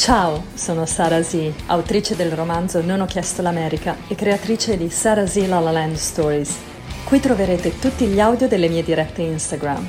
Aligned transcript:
Ciao, 0.00 0.42
sono 0.54 0.86
Sara 0.86 1.22
Z, 1.22 1.64
autrice 1.66 2.16
del 2.16 2.32
romanzo 2.32 2.80
Non 2.80 3.02
ho 3.02 3.04
chiesto 3.04 3.42
l'America 3.42 3.98
e 4.08 4.14
creatrice 4.14 4.78
di 4.78 4.88
Sara 4.88 5.26
Z 5.26 5.46
La 5.46 5.60
La 5.60 5.72
Land 5.72 5.96
Stories. 5.96 6.58
Qui 7.06 7.20
troverete 7.20 7.78
tutti 7.78 8.06
gli 8.06 8.18
audio 8.18 8.48
delle 8.48 8.70
mie 8.70 8.82
dirette 8.82 9.20
Instagram. 9.20 9.86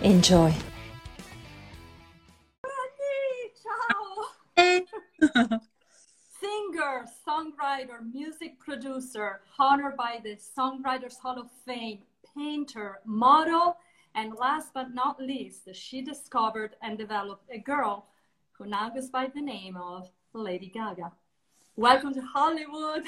Enjoy! 0.00 0.52
Ciao! 3.62 4.28
Singer, 6.38 7.08
songwriter, 7.24 8.00
music 8.12 8.58
producer, 8.62 9.40
honored 9.56 9.96
by 9.96 10.20
the 10.22 10.36
Songwriters 10.36 11.16
Hall 11.22 11.38
of 11.38 11.48
Fame, 11.64 12.00
painter, 12.34 13.00
model, 13.06 13.78
and 14.12 14.34
last 14.38 14.74
but 14.74 14.92
not 14.92 15.18
least, 15.18 15.74
she 15.74 16.02
discovered 16.02 16.76
and 16.82 16.98
developed 16.98 17.48
a 17.50 17.58
girl 17.58 18.04
who 18.64 18.70
now 18.70 18.88
goes 18.88 19.10
by 19.10 19.30
the 19.34 19.42
name 19.42 19.76
of 19.76 20.10
Lady 20.32 20.70
Gaga. 20.72 21.12
Welcome 21.76 22.14
to 22.14 22.22
Hollywood. 22.22 23.02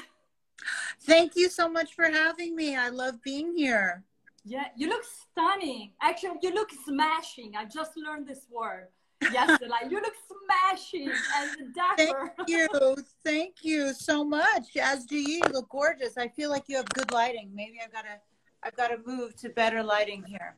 Thank 1.03 1.35
you 1.35 1.49
so 1.49 1.69
much 1.69 1.95
for 1.95 2.05
having 2.05 2.55
me. 2.55 2.77
I 2.77 2.91
love 2.91 3.23
being 3.23 3.57
here. 3.57 4.05
Yeah, 4.45 4.67
you 4.77 4.89
look 4.89 5.03
stunning. 5.05 5.93
Actually, 6.03 6.39
you 6.43 6.53
look 6.53 6.71
smashing. 6.85 7.55
I 7.57 7.65
just 7.65 7.97
learned 7.97 8.27
this 8.27 8.47
word 8.53 8.89
yesterday. 9.33 9.69
like, 9.71 9.91
you 9.91 10.01
look 10.01 10.15
smashing 10.29 11.11
and 11.37 11.75
dapper. 11.75 12.35
Thank 12.37 12.49
you. 12.49 12.97
Thank 13.25 13.55
you 13.63 13.95
so 13.95 14.25
much. 14.25 14.77
As 14.81 15.07
do 15.07 15.17
you. 15.17 15.41
You 15.47 15.53
look 15.53 15.71
gorgeous. 15.71 16.19
I 16.19 16.29
feel 16.29 16.51
like 16.51 16.65
you 16.67 16.77
have 16.77 16.89
good 16.91 17.13
lighting. 17.13 17.51
Maybe 17.55 17.81
I've 17.83 17.93
got 17.93 18.03
to 18.03 18.21
I've 18.63 18.77
got 18.77 18.89
to 18.89 18.99
move 19.07 19.37
to 19.37 19.49
better 19.49 19.83
lighting 19.83 20.23
here. 20.23 20.57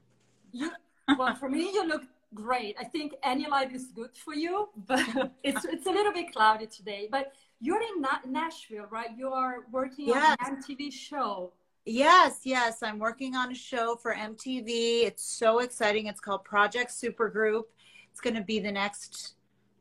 You 0.53 0.73
well, 1.17 1.35
for 1.37 1.49
me, 1.49 1.71
you 1.73 1.87
look 1.87 2.03
great. 2.35 2.77
I 2.79 2.85
think 2.85 3.15
any 3.23 3.47
light 3.47 3.73
is 3.73 3.87
good 3.87 4.17
for 4.17 4.35
you, 4.35 4.69
but 4.87 5.33
it's 5.43 5.65
it's 5.65 5.87
a 5.87 5.91
little 5.91 6.13
bit 6.13 6.33
cloudy 6.33 6.67
today. 6.67 7.09
But 7.11 7.33
you're 7.61 7.81
in 7.81 8.05
Nashville, 8.33 8.87
right? 8.91 9.11
You 9.17 9.31
are 9.31 9.67
working 9.71 10.09
yes. 10.09 10.37
on 10.45 10.55
an 10.55 10.63
MTV 10.63 10.93
show. 10.93 11.53
Yes, 11.85 12.41
yes, 12.45 12.83
I'm 12.83 12.99
working 12.99 13.35
on 13.35 13.51
a 13.51 13.55
show 13.55 13.97
for 13.97 14.15
MTV. 14.15 15.05
It's 15.05 15.25
so 15.25 15.61
exciting. 15.61 16.07
It's 16.07 16.21
called 16.21 16.45
Project 16.45 16.91
Supergroup. 16.91 17.63
It's 18.11 18.21
going 18.21 18.37
to 18.37 18.43
be 18.43 18.59
the 18.59 18.73
next 18.73 19.35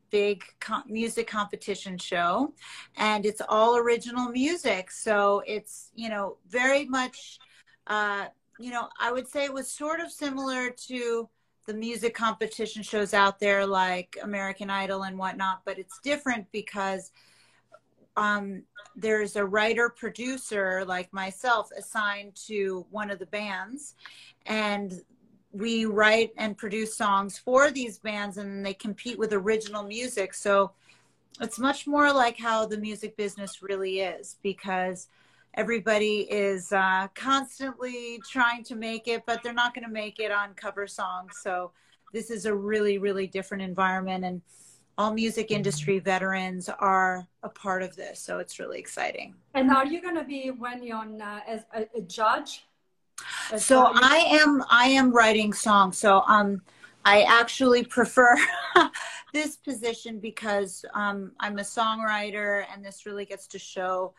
big 0.10 0.44
com- 0.60 0.84
music 0.88 1.28
competition 1.28 1.98
show 1.98 2.54
and 2.96 3.26
it's 3.26 3.42
all 3.50 3.76
original 3.76 4.30
music 4.30 4.90
so 4.90 5.44
it's 5.46 5.92
you 5.96 6.10
know 6.10 6.38
very 6.48 6.86
much 6.86 7.40
uh, 7.88 8.26
you 8.60 8.72
know 8.72 8.88
i 9.00 9.12
would 9.12 9.28
say 9.28 9.44
it 9.44 9.54
was 9.54 9.70
sort 9.70 10.00
of 10.00 10.12
similar 10.12 10.70
to 10.70 11.28
the 11.68 11.74
music 11.74 12.16
competition 12.16 12.82
shows 12.82 13.14
out 13.14 13.40
there 13.40 13.68
like 13.68 14.18
American 14.24 14.70
Idol 14.70 15.04
and 15.04 15.18
whatnot, 15.18 15.62
but 15.66 15.78
it's 15.78 16.00
different 16.00 16.50
because 16.52 17.12
um, 18.16 18.64
there's 18.96 19.36
a 19.36 19.46
writer 19.46 19.90
producer 19.90 20.84
like 20.86 21.12
myself 21.14 21.70
assigned 21.78 22.36
to 22.48 22.86
one 22.90 23.12
of 23.12 23.20
the 23.20 23.28
bands, 23.28 23.96
and 24.46 25.02
we 25.52 25.86
write 25.86 26.32
and 26.38 26.58
produce 26.58 26.96
songs 26.96 27.38
for 27.38 27.70
these 27.70 28.00
bands, 28.00 28.38
and 28.38 28.66
they 28.66 28.74
compete 28.74 29.20
with 29.20 29.34
original 29.34 29.84
music. 29.84 30.34
So 30.34 30.72
it's 31.42 31.60
much 31.60 31.86
more 31.86 32.14
like 32.14 32.38
how 32.40 32.66
the 32.66 32.78
music 32.78 33.18
business 33.18 33.62
really 33.62 34.00
is 34.00 34.38
because 34.42 35.10
everybody 35.58 36.20
is 36.30 36.72
uh, 36.72 37.08
constantly 37.16 38.22
trying 38.30 38.64
to 38.64 38.76
make 38.76 39.08
it, 39.08 39.24
but 39.26 39.42
they're 39.42 39.54
not 39.54 39.74
going 39.74 39.84
to 39.84 39.92
make 39.92 40.20
it 40.20 40.32
on 40.32 40.54
cover 40.54 40.86
songs. 40.86 41.40
So 41.42 41.72
this 42.14 42.30
is 42.30 42.46
a 42.46 42.56
really, 42.56 43.00
really 43.00 43.26
different 43.28 43.64
environment, 43.64 44.24
and 44.24 44.42
all 45.00 45.14
music 45.14 45.52
industry 45.52 46.00
veterans 46.00 46.70
are 46.70 47.28
a 47.44 47.50
part 47.50 47.84
of 47.84 47.96
this. 47.96 48.20
So 48.20 48.38
it's 48.38 48.60
really 48.60 48.80
exciting. 48.80 49.34
And 49.56 49.70
are 49.72 49.86
you 49.86 50.02
going 50.02 50.16
to 50.16 50.24
be 50.24 50.52
when 50.52 50.84
you're 50.84 50.98
on 50.98 51.22
uh, 51.22 51.42
as 51.48 51.66
a, 51.76 51.88
a 51.96 52.02
judge? 52.02 52.64
As 53.52 53.66
so 53.66 53.92
I 53.94 54.18
am. 54.30 54.64
I 54.70 54.90
am 54.90 55.12
writing 55.12 55.52
songs. 55.52 55.98
So 55.98 56.22
um. 56.28 56.62
I 57.06 57.22
actually 57.22 57.86
prefer 57.86 58.36
this 59.34 59.56
position 59.56 60.20
because 60.20 60.84
um, 60.94 61.32
I'm 61.40 61.58
a 61.58 61.62
songwriter, 61.62 62.66
and 62.74 62.84
this 62.84 63.06
really 63.06 63.24
gets 63.24 63.48
to 63.48 63.60
show 63.60 64.14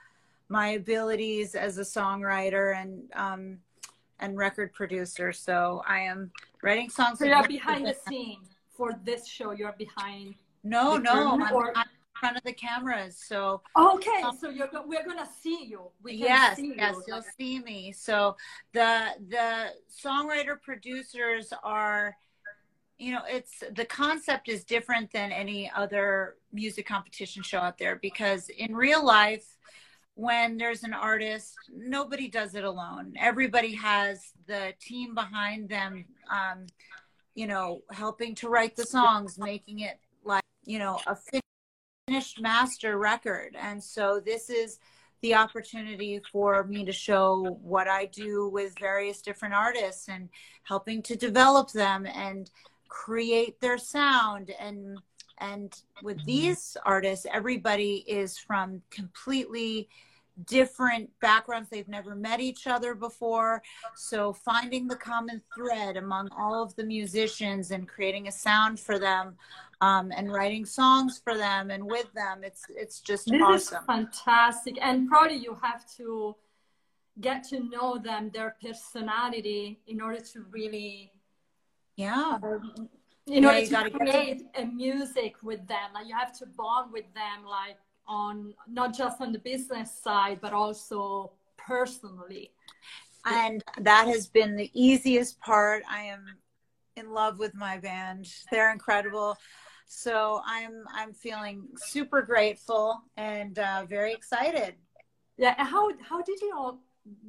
my 0.49 0.69
abilities 0.71 1.55
as 1.55 1.79
a 1.79 1.83
songwriter 1.83 2.81
and 2.81 3.03
um, 3.15 3.59
and 4.21 4.37
record 4.37 4.73
producer. 4.73 5.33
So 5.33 5.83
I 5.87 6.01
am 6.01 6.31
writing 6.63 6.91
songs. 6.91 7.19
So 7.19 7.25
you're 7.25 7.47
behind 7.49 7.87
the 7.87 7.97
scene 8.09 8.41
for 8.77 8.93
this 9.05 9.27
show. 9.27 9.53
You're 9.53 9.75
behind. 9.79 10.35
No, 10.65 10.97
no, 10.97 11.39
I'm, 11.41 11.53
or... 11.53 11.73
I'm, 11.77 11.83
in 11.83 12.21
front 12.21 12.37
of 12.37 12.43
the 12.43 12.53
cameras. 12.53 13.23
So 13.25 13.63
okay, 13.77 14.23
um, 14.23 14.37
so 14.37 14.51
you're 14.51 14.69
we're 14.87 15.07
gonna 15.07 15.29
see 15.41 15.65
you. 15.65 15.91
We 16.03 16.15
yes, 16.15 16.57
see 16.57 16.75
yes, 16.77 16.97
you. 17.07 17.15
will 17.15 17.25
see 17.39 17.61
me. 17.61 17.93
So 17.93 18.37
the 18.73 19.11
the 19.29 19.69
songwriter 20.05 20.61
producers 20.61 21.53
are 21.63 22.17
you 22.99 23.13
know 23.13 23.23
it's 23.29 23.63
the 23.73 23.85
concept 23.85 24.49
is 24.49 24.65
different 24.65 25.13
than 25.13 25.31
any 25.31 25.71
other 25.75 26.35
music 26.53 26.87
competition 26.87 27.43
show 27.43 27.59
out 27.59 27.79
there 27.79 27.97
because 27.97 28.49
in 28.49 28.75
real 28.75 29.05
life 29.05 29.57
when 30.19 30.59
there's 30.59 30.83
an 30.83 30.93
artist, 30.93 31.55
nobody 31.73 32.27
does 32.27 32.57
it 32.57 32.65
alone. 32.65 33.15
Everybody 33.21 33.73
has 33.77 34.33
the 34.49 34.73
team 34.81 35.15
behind 35.15 35.69
them, 35.69 36.05
um, 36.29 36.67
you 37.37 37.47
know, 37.47 37.83
helping 37.93 38.35
to 38.35 38.49
write 38.49 38.75
the 38.75 38.85
songs, 38.85 39.39
making 39.39 39.79
it 39.79 40.01
like, 40.25 40.43
you 40.65 40.81
know, 40.81 40.99
a 41.07 41.17
finished 42.09 42.41
master 42.41 42.99
record. 42.99 43.55
And 43.57 43.81
so 43.81 44.19
this 44.19 44.51
is 44.51 44.81
the 45.23 45.37
opportunity 45.37 46.21
for 46.33 46.65
me 46.65 46.85
to 46.85 46.93
show 46.93 47.57
what 47.63 47.87
I 47.87 48.07
do 48.07 48.49
with 48.49 48.77
various 48.81 49.23
different 49.23 49.55
artists 49.55 50.09
and 50.09 50.29
helping 50.65 51.01
to 51.03 51.15
develop 51.15 51.71
them 51.71 52.07
and 52.07 52.51
create 52.89 53.61
their 53.61 53.79
sound 53.79 54.51
and 54.59 54.99
and 55.41 55.83
with 56.03 56.17
mm-hmm. 56.17 56.27
these 56.27 56.77
artists 56.85 57.27
everybody 57.31 58.05
is 58.09 58.39
from 58.39 58.81
completely 58.91 59.89
different 60.45 61.11
backgrounds. 61.21 61.69
They've 61.69 61.89
never 61.89 62.15
met 62.15 62.41
each 62.41 62.67
other 62.67 62.95
before. 62.95 63.63
So 63.97 64.33
finding 64.33 64.87
the 64.87 64.97
common 64.97 65.43
thread 65.55 65.97
among 65.97 66.29
all 66.37 66.63
of 66.63 66.75
the 66.77 66.85
musicians 66.85 67.71
and 67.71 67.89
creating 67.89 68.29
a 68.29 68.33
sound 68.33 68.79
for 68.79 68.99
them 68.99 69.37
um, 69.81 70.13
and 70.17 70.33
writing 70.33 70.65
songs 70.65 71.21
for 71.23 71.37
them 71.37 71.71
and 71.71 71.85
with 71.85 72.13
them, 72.13 72.43
it's 72.43 72.65
it's 72.71 73.01
just 73.01 73.27
this 73.29 73.43
awesome. 73.43 73.79
is 73.79 73.87
fantastic. 73.87 74.77
And 74.81 75.09
probably 75.09 75.37
you 75.37 75.57
have 75.63 75.89
to 75.97 76.37
get 77.21 77.43
to 77.49 77.61
know 77.61 77.99
them, 77.99 78.31
their 78.33 78.57
personality, 78.65 79.81
in 79.87 80.01
order 80.01 80.21
to 80.21 80.45
really, 80.51 81.13
yeah. 81.97 82.39
Um, 82.43 82.89
in 83.27 83.43
yeah, 83.43 83.49
order 83.49 83.91
to 83.91 83.99
create 83.99 84.55
to... 84.55 84.63
a 84.63 84.67
music 84.67 85.35
with 85.43 85.67
them, 85.67 85.93
like 85.95 86.07
you 86.07 86.17
have 86.17 86.33
to 86.39 86.47
bond 86.47 86.93
with 86.93 87.13
them, 87.15 87.45
like 87.45 87.77
on 88.09 88.55
not 88.67 88.97
just 88.97 89.21
on 89.21 89.33
the 89.33 89.39
business 89.39 89.93
side 90.03 90.39
but 90.41 90.53
also 90.53 91.33
personally. 91.57 92.51
And 93.25 93.63
that 93.79 94.07
has 94.07 94.27
been 94.27 94.57
the 94.57 94.71
easiest 94.73 95.39
part. 95.41 95.83
I 95.91 96.03
am 96.03 96.25
in 96.97 97.13
love 97.13 97.39
with 97.39 97.55
my 97.55 97.79
band. 97.79 98.27
They're 98.51 98.73
incredible. 98.73 99.37
So 99.91 100.43
i'm 100.45 100.85
i'm 100.95 101.13
feeling 101.15 101.67
super 101.77 102.21
grateful 102.21 103.03
and 103.17 103.59
uh, 103.59 103.87
very 103.89 104.13
excited. 104.13 104.75
Yeah 105.39 105.55
how 105.65 105.91
how 106.03 106.21
did 106.23 106.41
you 106.41 106.53
all 106.57 106.81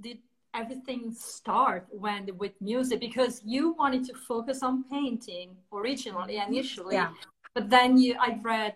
did 0.02 0.20
everything 0.54 1.14
start 1.14 1.88
when 1.92 2.30
with 2.38 2.52
music? 2.60 3.00
Because 3.00 3.42
you 3.46 3.74
wanted 3.74 4.04
to 4.06 4.14
focus 4.14 4.62
on 4.62 4.84
painting 4.90 5.56
originally 5.72 6.38
initially 6.38 6.96
yeah. 6.96 7.12
but 7.54 7.70
then 7.70 7.98
you 7.98 8.16
i 8.20 8.38
read 8.42 8.74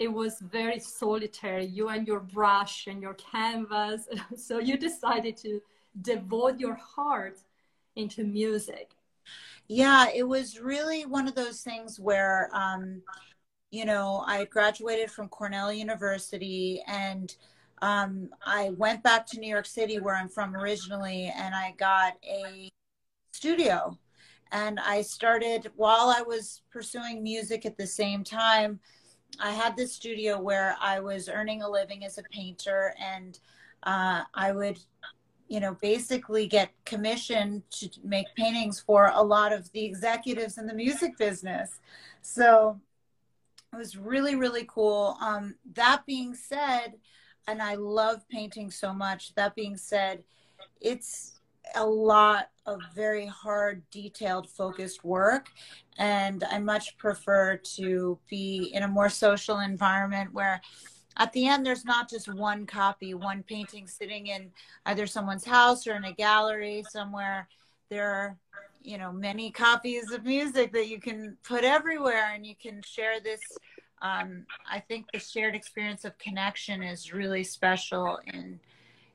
it 0.00 0.10
was 0.10 0.40
very 0.40 0.80
solitary 0.80 1.66
you 1.66 1.90
and 1.90 2.06
your 2.08 2.20
brush 2.20 2.86
and 2.88 3.00
your 3.02 3.14
canvas. 3.14 4.08
So 4.36 4.58
you 4.58 4.76
decided 4.78 5.36
to 5.38 5.60
devote 6.00 6.58
your 6.58 6.74
heart 6.74 7.38
into 7.94 8.24
music. 8.24 8.92
Yeah 9.68 10.06
it 10.12 10.26
was 10.26 10.58
really 10.58 11.04
one 11.04 11.28
of 11.28 11.34
those 11.34 11.60
things 11.60 12.00
where 12.00 12.50
um, 12.52 13.02
you 13.70 13.84
know 13.84 14.24
i 14.26 14.44
graduated 14.46 15.10
from 15.10 15.28
cornell 15.28 15.72
university 15.72 16.82
and 16.88 17.36
um, 17.82 18.30
i 18.44 18.70
went 18.70 19.02
back 19.02 19.24
to 19.26 19.38
new 19.38 19.48
york 19.48 19.66
city 19.66 20.00
where 20.00 20.16
i'm 20.16 20.28
from 20.28 20.56
originally 20.56 21.32
and 21.36 21.54
i 21.54 21.72
got 21.78 22.14
a 22.24 22.68
studio. 23.32 23.96
And 24.50 24.80
i 24.80 25.02
started 25.02 25.70
while 25.76 26.08
i 26.08 26.22
was 26.22 26.62
pursuing 26.72 27.22
music 27.22 27.64
at 27.64 27.76
the 27.76 27.86
same 27.86 28.24
time 28.24 28.80
I 29.38 29.52
had 29.52 29.76
this 29.76 29.92
studio 29.92 30.40
where 30.40 30.76
I 30.80 31.00
was 31.00 31.28
earning 31.28 31.62
a 31.62 31.68
living 31.68 32.04
as 32.04 32.18
a 32.18 32.22
painter, 32.24 32.94
and 33.00 33.38
uh, 33.84 34.22
I 34.34 34.52
would, 34.52 34.78
you 35.48 35.60
know, 35.60 35.74
basically 35.80 36.46
get 36.46 36.70
commissioned 36.84 37.62
to 37.70 37.88
make 38.02 38.26
paintings 38.36 38.80
for 38.80 39.10
a 39.14 39.22
lot 39.22 39.52
of 39.52 39.70
the 39.72 39.84
executives 39.84 40.58
in 40.58 40.66
the 40.66 40.74
music 40.74 41.16
business. 41.16 41.80
So 42.22 42.80
it 43.72 43.76
was 43.76 43.96
really 43.96 44.34
really 44.34 44.66
cool. 44.68 45.16
Um, 45.20 45.54
that 45.74 46.04
being 46.06 46.34
said, 46.34 46.94
and 47.46 47.62
I 47.62 47.76
love 47.76 48.28
painting 48.28 48.70
so 48.70 48.92
much. 48.92 49.34
That 49.34 49.54
being 49.54 49.76
said, 49.76 50.24
it's 50.80 51.39
a 51.74 51.84
lot 51.84 52.50
of 52.66 52.80
very 52.94 53.26
hard, 53.26 53.82
detailed, 53.90 54.48
focused 54.48 55.04
work. 55.04 55.48
And 55.98 56.44
I 56.44 56.58
much 56.58 56.96
prefer 56.98 57.56
to 57.76 58.18
be 58.28 58.70
in 58.74 58.82
a 58.82 58.88
more 58.88 59.08
social 59.08 59.60
environment 59.60 60.32
where 60.32 60.60
at 61.16 61.32
the 61.32 61.46
end 61.46 61.66
there's 61.66 61.84
not 61.84 62.08
just 62.08 62.32
one 62.32 62.66
copy, 62.66 63.14
one 63.14 63.42
painting 63.42 63.86
sitting 63.86 64.28
in 64.28 64.50
either 64.86 65.06
someone's 65.06 65.44
house 65.44 65.86
or 65.86 65.94
in 65.94 66.04
a 66.04 66.12
gallery 66.12 66.84
somewhere. 66.88 67.48
There 67.90 68.10
are, 68.10 68.38
you 68.82 68.96
know, 68.96 69.12
many 69.12 69.50
copies 69.50 70.12
of 70.12 70.24
music 70.24 70.72
that 70.72 70.88
you 70.88 71.00
can 71.00 71.36
put 71.42 71.64
everywhere 71.64 72.32
and 72.32 72.46
you 72.46 72.54
can 72.54 72.80
share 72.82 73.20
this. 73.20 73.40
Um, 74.00 74.46
I 74.70 74.80
think 74.80 75.06
the 75.12 75.18
shared 75.18 75.54
experience 75.54 76.06
of 76.06 76.16
connection 76.16 76.82
is 76.82 77.12
really 77.12 77.44
special 77.44 78.18
in 78.26 78.58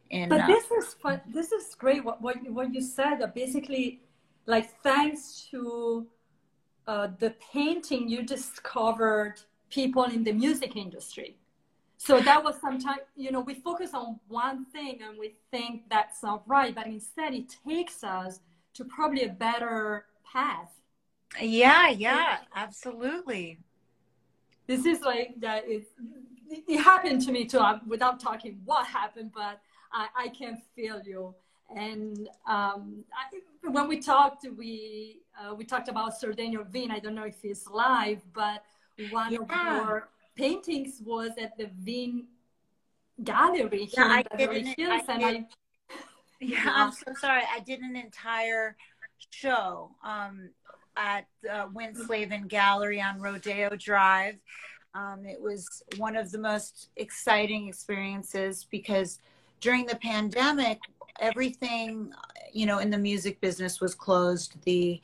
in, 0.09 0.29
but 0.29 0.41
uh, 0.41 0.47
this 0.47 0.69
is 0.71 0.93
fun. 0.93 1.21
This 1.27 1.51
is 1.51 1.75
great. 1.75 2.03
What 2.03 2.21
what 2.21 2.43
you, 2.43 2.53
what 2.53 2.73
you 2.73 2.81
said. 2.81 3.19
Basically, 3.33 4.01
like 4.45 4.69
thanks 4.81 5.47
to 5.51 6.07
uh, 6.87 7.07
the 7.19 7.33
painting, 7.51 8.07
you 8.07 8.23
discovered 8.23 9.35
people 9.69 10.03
in 10.03 10.23
the 10.23 10.31
music 10.31 10.75
industry. 10.75 11.37
So 11.97 12.19
that 12.19 12.43
was 12.43 12.59
sometimes, 12.61 13.01
you 13.15 13.31
know, 13.31 13.39
we 13.39 13.55
focus 13.55 13.93
on 13.93 14.19
one 14.27 14.65
thing 14.65 14.99
and 15.01 15.17
we 15.17 15.35
think 15.49 15.83
that's 15.89 16.21
not 16.21 16.43
right, 16.45 16.75
but 16.75 16.85
instead 16.85 17.33
it 17.33 17.55
takes 17.67 18.03
us 18.03 18.41
to 18.75 18.85
probably 18.85 19.23
a 19.23 19.29
better 19.29 20.05
path. 20.31 20.71
Yeah, 21.41 21.89
yeah, 21.89 22.39
absolutely. 22.55 23.59
This 24.67 24.85
is 24.85 25.01
like 25.01 25.39
that. 25.39 25.63
It, 25.67 25.87
it 26.49 26.79
happened 26.79 27.21
to 27.23 27.31
me 27.31 27.45
too. 27.45 27.59
Uh, 27.59 27.79
without 27.87 28.19
talking 28.19 28.61
what 28.65 28.85
happened, 28.85 29.31
but 29.33 29.59
I, 29.95 30.25
I 30.25 30.27
can 30.27 30.61
feel 30.75 31.01
you. 31.03 31.33
And 31.75 32.29
um, 32.47 33.03
I, 33.13 33.69
when 33.69 33.87
we 33.87 33.99
talked, 33.99 34.45
we 34.55 35.21
uh, 35.39 35.55
we 35.55 35.63
talked 35.63 35.87
about 35.87 36.19
Sir 36.19 36.33
Daniel 36.33 36.63
Veen. 36.63 36.91
I 36.91 36.99
don't 36.99 37.15
know 37.15 37.23
if 37.23 37.41
he's 37.41 37.65
live, 37.67 38.21
but 38.33 38.63
one 39.09 39.33
yeah. 39.33 39.39
of 39.39 39.87
your 39.87 40.09
paintings 40.35 41.01
was 41.03 41.31
at 41.41 41.57
the 41.57 41.69
Veen 41.79 42.27
Gallery 43.23 43.89
yeah, 43.97 44.07
here 44.07 44.25
in 44.31 44.37
Beverly 44.37 44.75
Hills, 44.77 45.01
I 45.07 45.13
and 45.13 45.23
I. 45.25 45.45
Yeah, 46.41 46.69
I'm 46.75 46.91
so 46.91 47.13
sorry. 47.17 47.43
I 47.49 47.61
did 47.61 47.79
an 47.79 47.95
entire 47.95 48.75
show 49.29 49.91
um, 50.03 50.49
at 50.97 51.25
uh, 51.49 51.67
Winn 51.73 51.95
Slavin 51.95 52.47
Gallery 52.47 53.01
on 53.01 53.21
Rodeo 53.21 53.69
Drive. 53.77 54.35
Um, 54.93 55.25
it 55.25 55.41
was 55.41 55.81
one 55.95 56.17
of 56.17 56.31
the 56.31 56.37
most 56.37 56.89
exciting 56.97 57.69
experiences 57.69 58.65
because 58.69 59.19
during 59.61 59.85
the 59.85 59.95
pandemic, 59.95 60.79
everything, 61.19 62.11
you 62.53 62.65
know, 62.65 62.79
in 62.79 62.89
the 62.89 62.97
music 62.97 63.39
business 63.41 63.81
was 63.81 63.95
closed. 63.95 64.55
The 64.63 65.01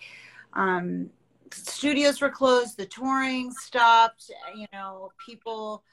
um, 0.54 1.10
studios 1.52 2.22
were 2.22 2.30
closed, 2.30 2.78
the 2.78 2.86
touring 2.86 3.52
stopped, 3.52 4.32
you 4.56 4.68
know, 4.74 5.12
people, 5.26 5.84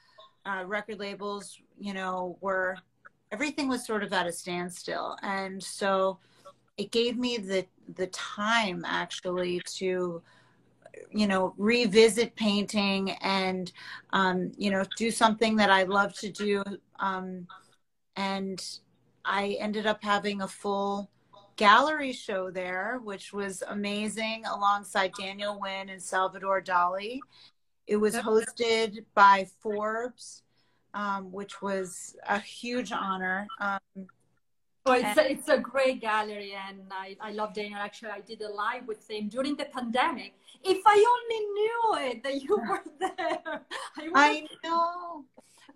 uh, 0.45 0.63
record 0.65 0.99
labels, 0.99 1.59
you 1.79 1.93
know, 1.93 2.37
were, 2.41 2.77
everything 3.31 3.67
was 3.67 3.85
sort 3.85 4.03
of 4.03 4.13
at 4.13 4.27
a 4.27 4.31
standstill. 4.31 5.17
And 5.21 5.61
so 5.61 6.19
it 6.77 6.91
gave 6.91 7.17
me 7.17 7.37
the, 7.37 7.65
the 7.95 8.07
time 8.07 8.83
actually 8.85 9.61
to, 9.77 10.21
you 11.11 11.27
know 11.27 11.53
revisit 11.57 12.35
painting 12.35 13.11
and 13.21 13.71
um, 14.11 14.51
you 14.57 14.69
know 14.69 14.83
do 14.97 15.09
something 15.09 15.55
that 15.55 15.69
i 15.69 15.83
love 15.83 16.13
to 16.13 16.29
do 16.29 16.61
um, 16.99 17.47
and 18.19 18.61
I 19.23 19.57
ended 19.61 19.87
up 19.87 20.03
having 20.03 20.41
a 20.41 20.47
full 20.47 21.09
gallery 21.55 22.11
show 22.11 22.51
there, 22.51 22.99
which 23.01 23.31
was 23.31 23.63
amazing 23.67 24.43
alongside 24.45 25.13
Daniel 25.17 25.57
Winn 25.59 25.87
and 25.87 26.01
Salvador 26.01 26.61
Dali. 26.61 27.19
It 27.87 27.95
was 27.95 28.15
hosted 28.15 29.05
by 29.13 29.47
Forbes, 29.61 30.43
um, 30.93 31.31
which 31.31 31.61
was 31.61 32.17
a 32.27 32.39
huge 32.39 32.91
honor. 32.91 33.47
Um, 33.61 33.79
oh, 34.85 34.93
it's, 34.93 35.17
a, 35.17 35.31
it's 35.31 35.47
a 35.47 35.57
great 35.57 36.01
gallery, 36.01 36.53
and 36.67 36.81
I, 36.91 37.15
I 37.21 37.31
love 37.31 37.53
Daniel. 37.53 37.79
Actually, 37.79 38.11
I 38.11 38.19
did 38.19 38.41
a 38.41 38.49
live 38.49 38.85
with 38.85 39.09
him 39.09 39.29
during 39.29 39.55
the 39.55 39.65
pandemic. 39.65 40.33
If 40.61 40.81
I 40.85 40.97
only 41.13 41.41
knew 41.55 42.11
it 42.11 42.23
that 42.23 42.41
you 42.41 42.57
were 42.57 42.83
there, 42.99 43.61
I, 43.97 44.09
I 44.13 44.47
know. 44.61 45.23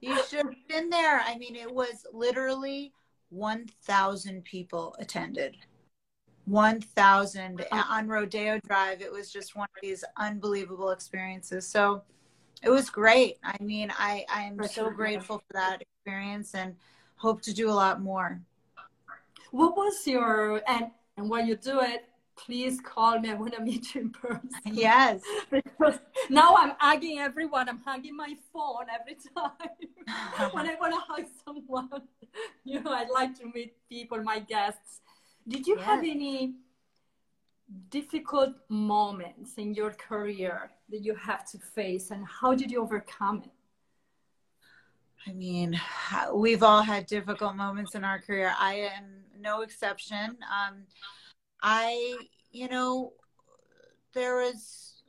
You 0.03 0.21
should 0.27 0.45
have 0.45 0.67
been 0.67 0.89
there. 0.89 1.21
I 1.21 1.37
mean, 1.37 1.55
it 1.55 1.73
was 1.73 2.05
literally 2.11 2.91
1,000 3.29 4.43
people 4.43 4.95
attended. 4.99 5.55
1,000 6.45 7.65
on 7.71 8.07
Rodeo 8.09 8.59
Drive. 8.67 9.01
It 9.01 9.09
was 9.09 9.31
just 9.31 9.55
one 9.55 9.69
of 9.77 9.81
these 9.81 10.03
unbelievable 10.17 10.89
experiences. 10.89 11.65
So 11.65 12.03
it 12.61 12.69
was 12.69 12.89
great. 12.89 13.37
I 13.45 13.55
mean, 13.63 13.93
I, 13.97 14.25
I 14.29 14.41
am 14.41 14.61
so 14.67 14.89
grateful 14.89 15.37
for 15.37 15.53
that 15.53 15.81
experience 15.81 16.53
and 16.53 16.75
hope 17.15 17.41
to 17.43 17.53
do 17.53 17.69
a 17.69 17.71
lot 17.71 18.01
more. 18.01 18.41
What 19.51 19.77
was 19.77 20.05
your, 20.05 20.61
and, 20.67 20.87
and 21.15 21.29
when 21.29 21.47
you 21.47 21.55
do 21.55 21.79
it, 21.79 22.09
please 22.35 22.79
call 22.81 23.19
me. 23.19 23.29
I 23.29 23.33
want 23.35 23.53
to 23.53 23.61
meet 23.61 23.95
you 23.95 24.01
in 24.01 24.09
person. 24.11 24.49
Yes. 24.65 25.21
because 25.51 25.99
now 26.29 26.55
I'm 26.57 26.73
hugging 26.79 27.19
everyone. 27.19 27.69
I'm 27.69 27.79
hugging 27.79 28.15
my 28.15 28.35
phone 28.51 28.85
every 28.93 29.17
time 29.35 30.51
when 30.51 30.67
I 30.69 30.75
want 30.79 30.93
to 30.93 30.99
hug 30.99 31.25
someone. 31.45 31.89
You 32.63 32.81
know, 32.81 32.91
I 32.91 33.05
like 33.13 33.37
to 33.41 33.45
meet 33.53 33.75
people, 33.87 34.23
my 34.23 34.39
guests. 34.39 35.01
Did 35.47 35.67
you 35.67 35.75
yes. 35.77 35.85
have 35.85 35.99
any 35.99 36.55
difficult 37.91 38.55
moments 38.69 39.53
in 39.57 39.75
your 39.75 39.91
career 39.91 40.71
that 40.89 41.03
you 41.03 41.13
have 41.13 41.45
to 41.51 41.59
face, 41.59 42.09
and 42.09 42.25
how 42.25 42.55
did 42.55 42.71
you 42.71 42.81
overcome 42.81 43.43
it? 43.45 43.51
I 45.27 45.33
mean, 45.33 45.79
we've 46.33 46.63
all 46.63 46.81
had 46.81 47.05
difficult 47.05 47.55
moments 47.55 47.93
in 47.93 48.03
our 48.03 48.19
career. 48.19 48.53
I 48.59 48.89
am 48.95 49.23
no 49.39 49.61
exception. 49.61 50.37
Um, 50.51 50.85
I, 51.63 52.17
you 52.51 52.67
know, 52.67 53.13
there 54.13 54.35
was 54.35 55.01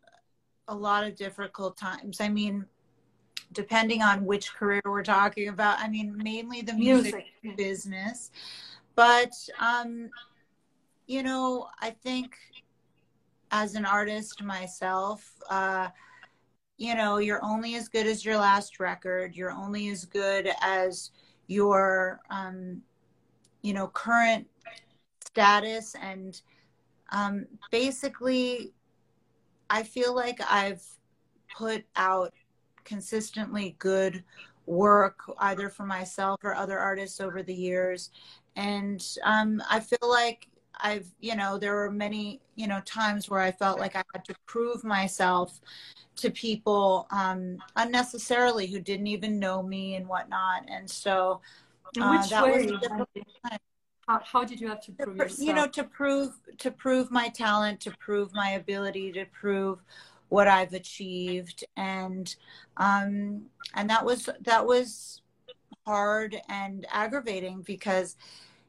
a 0.68 0.74
lot 0.74 1.04
of 1.04 1.16
difficult 1.16 1.76
times. 1.76 2.20
I 2.20 2.28
mean, 2.28 2.64
depending 3.52 4.02
on 4.02 4.24
which 4.24 4.54
career 4.54 4.80
we're 4.84 5.02
talking 5.02 5.48
about, 5.48 5.80
I 5.80 5.88
mean, 5.88 6.16
mainly 6.16 6.62
the 6.62 6.72
music, 6.72 7.26
music. 7.42 7.56
business. 7.58 8.30
But, 8.94 9.32
um, 9.60 10.08
you 11.06 11.22
know, 11.22 11.68
I 11.80 11.90
think 11.90 12.36
as 13.50 13.74
an 13.74 13.84
artist 13.84 14.42
myself, 14.42 15.28
uh, 15.50 15.88
you 16.76 16.94
know, 16.94 17.18
you're 17.18 17.44
only 17.44 17.74
as 17.74 17.88
good 17.88 18.06
as 18.06 18.24
your 18.24 18.36
last 18.36 18.80
record. 18.80 19.34
You're 19.34 19.52
only 19.52 19.88
as 19.88 20.04
good 20.04 20.50
as 20.60 21.10
your, 21.46 22.20
um, 22.30 22.82
you 23.62 23.72
know, 23.74 23.88
current 23.88 24.46
status 25.34 25.96
and 26.00 26.42
um, 27.10 27.44
basically 27.72 28.72
i 29.68 29.82
feel 29.82 30.14
like 30.14 30.38
i've 30.48 30.82
put 31.56 31.84
out 31.96 32.32
consistently 32.84 33.74
good 33.78 34.22
work 34.66 35.18
either 35.38 35.68
for 35.68 35.84
myself 35.84 36.38
or 36.44 36.54
other 36.54 36.78
artists 36.78 37.20
over 37.20 37.42
the 37.42 37.54
years. 37.54 38.10
And 38.56 39.04
um, 39.24 39.62
i 39.68 39.80
feel 39.80 40.08
like 40.08 40.48
i've 40.80 41.06
you 41.20 41.36
know 41.36 41.56
there 41.58 41.74
were 41.74 41.90
many 41.90 42.40
you 42.56 42.66
know 42.66 42.80
times 42.84 43.30
where 43.30 43.40
i 43.40 43.52
felt 43.52 43.78
like 43.78 43.94
i 43.94 44.02
had 44.12 44.24
to 44.24 44.34
prove 44.46 44.82
myself 44.82 45.60
to 46.16 46.30
people 46.30 47.06
um, 47.10 47.58
unnecessarily 47.76 48.66
who 48.66 48.80
didn't 48.80 49.06
even 49.06 49.38
know 49.38 49.62
me 49.62 49.96
and 49.96 50.06
whatnot. 50.06 50.62
And 50.68 50.88
so 50.88 51.40
uh, 52.00 52.26
that 52.26 52.44
way? 52.44 52.66
was 52.66 52.80
how, 54.06 54.20
how 54.24 54.44
did 54.44 54.60
you 54.60 54.68
have 54.68 54.80
to 54.82 54.92
prove 54.92 55.16
yourself? 55.16 55.46
You 55.46 55.54
know, 55.54 55.66
to 55.68 55.84
prove 55.84 56.32
to 56.58 56.70
prove 56.70 57.10
my 57.10 57.28
talent, 57.28 57.80
to 57.80 57.90
prove 57.98 58.34
my 58.34 58.50
ability, 58.50 59.12
to 59.12 59.24
prove 59.26 59.82
what 60.28 60.48
I've 60.48 60.72
achieved, 60.72 61.64
and 61.76 62.34
um, 62.76 63.46
and 63.74 63.88
that 63.90 64.04
was 64.04 64.28
that 64.42 64.66
was 64.66 65.22
hard 65.86 66.40
and 66.48 66.86
aggravating 66.90 67.62
because 67.62 68.16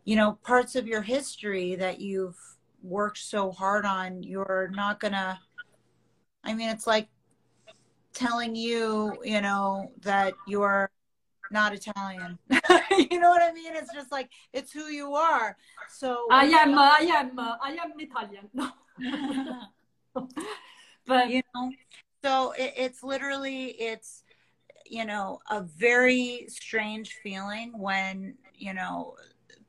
you 0.03 0.15
know 0.15 0.37
parts 0.43 0.75
of 0.75 0.87
your 0.87 1.01
history 1.01 1.75
that 1.75 1.99
you've 1.99 2.39
worked 2.83 3.17
so 3.17 3.51
hard 3.51 3.85
on, 3.85 4.23
you're 4.23 4.71
not 4.73 4.99
gonna. 4.99 5.39
I 6.43 6.53
mean, 6.53 6.69
it's 6.69 6.87
like 6.87 7.07
telling 8.13 8.55
you, 8.55 9.17
you 9.23 9.41
know, 9.41 9.91
that 10.01 10.33
you're 10.47 10.89
not 11.51 11.73
Italian. 11.73 12.37
you 12.49 13.19
know 13.19 13.29
what 13.29 13.41
I 13.41 13.51
mean? 13.53 13.73
It's 13.75 13.93
just 13.93 14.11
like 14.11 14.29
it's 14.53 14.71
who 14.71 14.87
you 14.87 15.13
are. 15.13 15.55
So 15.89 16.27
I 16.31 16.45
am, 16.45 16.77
I 16.77 17.05
am, 17.09 17.39
I 17.39 17.77
am 17.83 17.93
Italian. 17.97 18.49
No. 18.53 18.71
but 21.05 21.29
you 21.29 21.41
know, 21.53 21.71
So 22.23 22.51
it, 22.57 22.73
it's 22.77 23.03
literally 23.03 23.67
it's 23.79 24.23
you 24.85 25.05
know 25.05 25.39
a 25.49 25.61
very 25.61 26.45
strange 26.47 27.13
feeling 27.23 27.77
when 27.77 28.35
you 28.55 28.73
know 28.73 29.15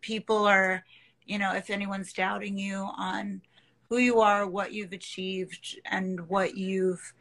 people 0.01 0.47
are 0.47 0.85
you 1.25 1.39
know 1.39 1.55
if 1.55 1.71
anyone's 1.71 2.13
doubting 2.13 2.59
you 2.59 2.89
on 2.97 3.43
who 3.89 3.99
you 3.99 4.21
are, 4.21 4.47
what 4.47 4.73
you've 4.73 4.93
achieved, 4.93 5.79
and 5.87 6.29
what 6.29 6.57
you've 6.57 7.13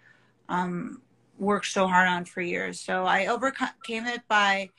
um, 0.49 1.01
worked 1.37 1.67
so 1.67 1.87
hard 1.87 2.07
on 2.07 2.25
for 2.25 2.41
years. 2.41 2.79
So 2.79 3.05
I 3.05 3.27
overcame 3.27 4.05
it 4.07 4.21
by 4.27 4.69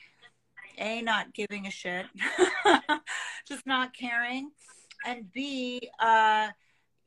a 0.77 1.01
not 1.01 1.33
giving 1.33 1.67
a 1.67 1.71
shit, 1.71 2.05
just 3.47 3.65
not 3.65 3.93
caring, 3.93 4.51
and 5.05 5.31
b 5.31 5.89
uh, 5.99 6.49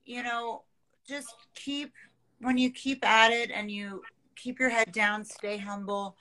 you 0.04 0.22
know 0.22 0.62
just 1.08 1.34
keep 1.54 1.92
when 2.40 2.58
you 2.58 2.70
keep 2.70 3.04
at 3.04 3.32
it 3.32 3.50
and 3.50 3.70
you 3.70 4.02
keep 4.36 4.58
your 4.58 4.70
head 4.70 4.92
down, 4.92 5.24
stay 5.24 5.58
humble, 5.58 6.16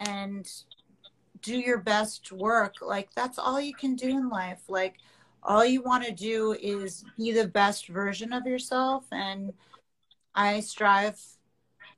and 0.00 0.48
do 1.42 1.56
your 1.56 1.78
best 1.78 2.32
work. 2.32 2.76
Like 2.82 3.14
that's 3.14 3.38
all 3.38 3.60
you 3.60 3.74
can 3.74 3.94
do 3.94 4.08
in 4.08 4.28
life. 4.28 4.62
Like 4.68 4.96
all 5.42 5.64
you 5.64 5.82
want 5.82 6.04
to 6.04 6.12
do 6.12 6.56
is 6.60 7.04
be 7.16 7.32
the 7.32 7.48
best 7.48 7.88
version 7.88 8.32
of 8.32 8.46
yourself 8.46 9.04
and 9.10 9.52
I 10.34 10.60
strive 10.60 11.20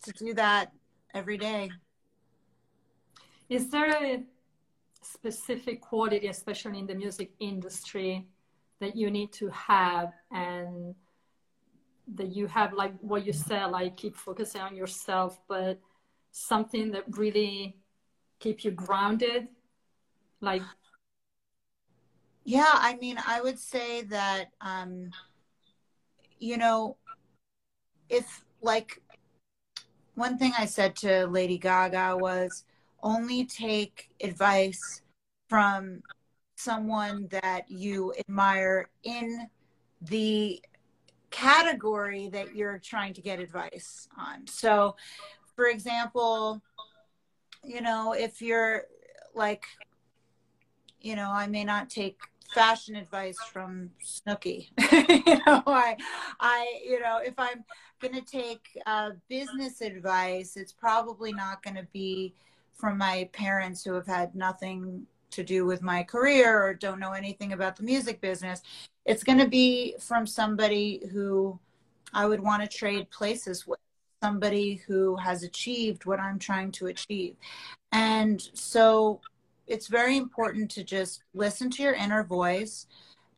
to 0.02 0.12
do 0.12 0.34
that 0.34 0.72
every 1.14 1.38
day. 1.38 1.70
Is 3.48 3.70
there 3.70 3.90
a 3.90 4.22
specific 5.02 5.80
quality, 5.80 6.28
especially 6.28 6.78
in 6.78 6.86
the 6.86 6.94
music 6.94 7.32
industry, 7.40 8.26
that 8.80 8.96
you 8.96 9.10
need 9.10 9.32
to 9.32 9.48
have 9.50 10.12
and 10.30 10.94
that 12.14 12.28
you 12.34 12.46
have 12.46 12.72
like 12.72 12.94
what 13.00 13.24
you 13.24 13.32
said, 13.32 13.66
like 13.66 13.96
keep 13.96 14.16
focusing 14.16 14.60
on 14.60 14.74
yourself, 14.74 15.40
but 15.48 15.78
something 16.30 16.90
that 16.92 17.04
really 17.16 17.76
keep 18.40 18.64
you 18.64 18.70
grounded? 18.70 19.48
Like 20.40 20.62
yeah, 22.44 22.72
I 22.74 22.96
mean, 22.96 23.18
I 23.24 23.40
would 23.40 23.58
say 23.58 24.02
that 24.02 24.46
um 24.60 25.10
you 26.38 26.56
know, 26.56 26.96
if 28.08 28.44
like 28.60 29.00
one 30.14 30.38
thing 30.38 30.52
I 30.58 30.66
said 30.66 30.94
to 30.96 31.26
Lady 31.26 31.58
Gaga 31.58 32.16
was 32.16 32.64
only 33.02 33.44
take 33.44 34.10
advice 34.22 35.02
from 35.48 36.02
someone 36.56 37.28
that 37.30 37.70
you 37.70 38.14
admire 38.18 38.88
in 39.04 39.48
the 40.02 40.62
category 41.30 42.28
that 42.28 42.54
you're 42.54 42.78
trying 42.78 43.14
to 43.14 43.22
get 43.22 43.40
advice 43.40 44.08
on. 44.18 44.46
So, 44.46 44.96
for 45.56 45.66
example, 45.66 46.62
you 47.64 47.80
know, 47.80 48.12
if 48.12 48.42
you're 48.42 48.84
like, 49.34 49.64
you 51.00 51.16
know, 51.16 51.30
I 51.30 51.46
may 51.46 51.64
not 51.64 51.90
take 51.90 52.18
fashion 52.54 52.96
advice 52.96 53.38
from 53.52 53.90
Snooki. 54.04 54.68
you 55.26 55.36
know, 55.46 55.62
I, 55.66 55.96
I, 56.40 56.80
you 56.84 57.00
know, 57.00 57.20
if 57.24 57.34
I'm 57.38 57.64
going 58.00 58.14
to 58.14 58.20
take 58.20 58.66
uh, 58.86 59.10
business 59.28 59.80
advice, 59.80 60.56
it's 60.56 60.72
probably 60.72 61.32
not 61.32 61.62
going 61.62 61.76
to 61.76 61.86
be 61.92 62.34
from 62.74 62.98
my 62.98 63.28
parents 63.32 63.84
who 63.84 63.94
have 63.94 64.06
had 64.06 64.34
nothing 64.34 65.06
to 65.30 65.42
do 65.42 65.64
with 65.64 65.82
my 65.82 66.02
career 66.02 66.62
or 66.62 66.74
don't 66.74 67.00
know 67.00 67.12
anything 67.12 67.52
about 67.52 67.76
the 67.76 67.82
music 67.82 68.20
business. 68.20 68.62
It's 69.06 69.24
going 69.24 69.38
to 69.38 69.48
be 69.48 69.94
from 69.98 70.26
somebody 70.26 71.02
who 71.12 71.58
I 72.12 72.26
would 72.26 72.40
want 72.40 72.62
to 72.62 72.68
trade 72.68 73.10
places 73.10 73.66
with, 73.66 73.78
somebody 74.22 74.80
who 74.86 75.16
has 75.16 75.42
achieved 75.42 76.06
what 76.06 76.20
I'm 76.20 76.38
trying 76.38 76.70
to 76.72 76.86
achieve. 76.86 77.34
And 77.90 78.40
so 78.54 79.20
it's 79.72 79.88
very 79.88 80.18
important 80.18 80.70
to 80.70 80.84
just 80.84 81.22
listen 81.32 81.70
to 81.70 81.82
your 81.82 81.94
inner 81.94 82.22
voice 82.22 82.86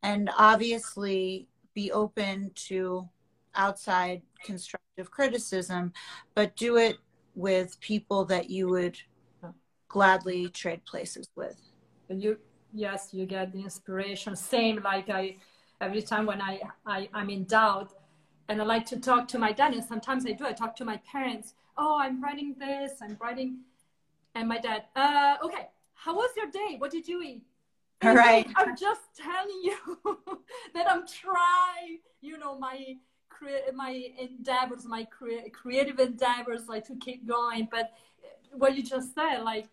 and 0.02 0.28
obviously 0.36 1.46
be 1.74 1.92
open 1.92 2.50
to 2.56 3.08
outside 3.54 4.20
constructive 4.42 5.12
criticism, 5.12 5.92
but 6.34 6.56
do 6.56 6.76
it 6.76 6.96
with 7.36 7.78
people 7.78 8.24
that 8.24 8.50
you 8.50 8.68
would 8.68 8.98
gladly 9.86 10.48
trade 10.48 10.84
places 10.84 11.28
with. 11.36 11.56
And 12.08 12.20
you, 12.20 12.36
yes, 12.72 13.10
you 13.12 13.26
get 13.26 13.52
the 13.52 13.62
inspiration. 13.62 14.34
Same 14.34 14.82
like 14.82 15.08
I, 15.08 15.36
every 15.80 16.02
time 16.02 16.26
when 16.26 16.42
I, 16.42 16.60
I 16.84 17.08
I'm 17.14 17.30
in 17.30 17.44
doubt, 17.44 17.92
and 18.48 18.60
I 18.60 18.64
like 18.64 18.86
to 18.86 18.98
talk 18.98 19.28
to 19.28 19.38
my 19.38 19.52
dad, 19.52 19.72
and 19.72 19.84
sometimes 19.84 20.26
I 20.26 20.32
do. 20.32 20.44
I 20.44 20.52
talk 20.52 20.74
to 20.76 20.84
my 20.84 21.00
parents. 21.10 21.54
Oh, 21.78 21.96
I'm 22.00 22.20
writing 22.20 22.56
this. 22.58 22.94
I'm 23.00 23.16
writing, 23.20 23.60
and 24.34 24.48
my 24.48 24.58
dad. 24.58 24.82
Uh, 24.96 25.36
okay, 25.44 25.68
how 26.04 26.14
was 26.14 26.30
your 26.36 26.50
day? 26.50 26.76
What 26.76 26.90
did 26.90 27.08
you 27.08 27.22
eat? 27.22 27.42
All 28.02 28.14
right. 28.14 28.46
I'm 28.56 28.76
just 28.76 29.00
telling 29.16 29.60
you 29.62 29.76
that 30.74 30.90
I'm 30.90 31.06
trying. 31.06 32.00
You 32.20 32.36
know 32.38 32.58
my 32.58 32.96
my 33.74 34.10
endeavors, 34.18 34.86
my 34.86 35.04
cre- 35.04 35.50
creative 35.52 35.98
endeavors, 35.98 36.68
like 36.68 36.86
to 36.86 36.96
keep 36.96 37.26
going. 37.26 37.68
But 37.70 37.92
what 38.52 38.76
you 38.76 38.82
just 38.82 39.14
said, 39.14 39.40
like 39.42 39.66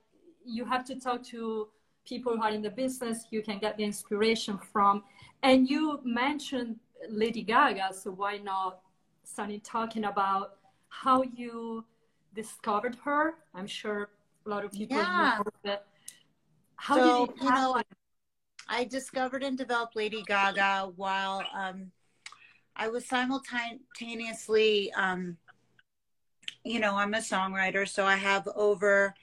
you 0.45 0.65
have 0.65 0.83
to 0.85 0.95
talk 0.99 1.23
to 1.25 1.67
people 2.05 2.35
who 2.35 2.43
are 2.43 2.51
in 2.51 2.61
the 2.61 2.69
business. 2.69 3.25
You 3.29 3.41
can 3.41 3.59
get 3.59 3.77
the 3.77 3.83
inspiration 3.83 4.57
from. 4.71 5.03
And 5.43 5.69
you 5.69 5.99
mentioned 6.03 6.77
Lady 7.09 7.43
Gaga, 7.43 7.93
so 7.93 8.11
why 8.11 8.37
not 8.37 8.79
starting 9.23 9.61
talking 9.61 10.05
about 10.05 10.55
how 10.89 11.23
you 11.23 11.85
discovered 12.33 12.97
her? 13.03 13.35
I'm 13.53 13.67
sure 13.67 14.09
a 14.45 14.49
lot 14.49 14.65
of 14.65 14.71
people 14.71 14.97
yeah. 14.97 15.37
know 15.37 15.51
that. 15.63 15.85
How 16.81 16.95
so, 16.95 17.25
did 17.27 17.43
you 17.43 17.49
know? 17.51 17.79
I 18.67 18.85
discovered 18.85 19.43
and 19.43 19.55
developed 19.55 19.95
Lady 19.95 20.23
Gaga 20.25 20.91
while 20.95 21.43
um, 21.53 21.91
I 22.75 22.87
was 22.87 23.07
simultaneously, 23.07 24.91
um, 24.93 25.37
you 26.63 26.79
know, 26.79 26.95
I'm 26.95 27.13
a 27.13 27.19
songwriter, 27.19 27.87
so 27.87 28.03
I 28.03 28.15
have 28.15 28.47
over 28.55 29.13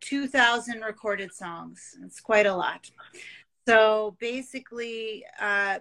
2,000 0.00 0.80
recorded 0.80 1.34
songs. 1.34 1.98
It's 2.02 2.20
quite 2.20 2.46
a 2.46 2.56
lot. 2.56 2.90
So 3.68 4.16
basically, 4.18 5.22
uh, 5.38 5.80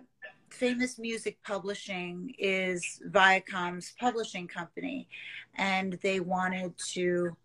Famous 0.50 1.00
Music 1.00 1.38
Publishing 1.46 2.36
is 2.38 3.02
Viacom's 3.06 3.94
publishing 3.98 4.50
company, 4.50 5.08
and 5.56 5.94
they 6.04 6.20
wanted 6.20 6.74
to, 6.94 7.38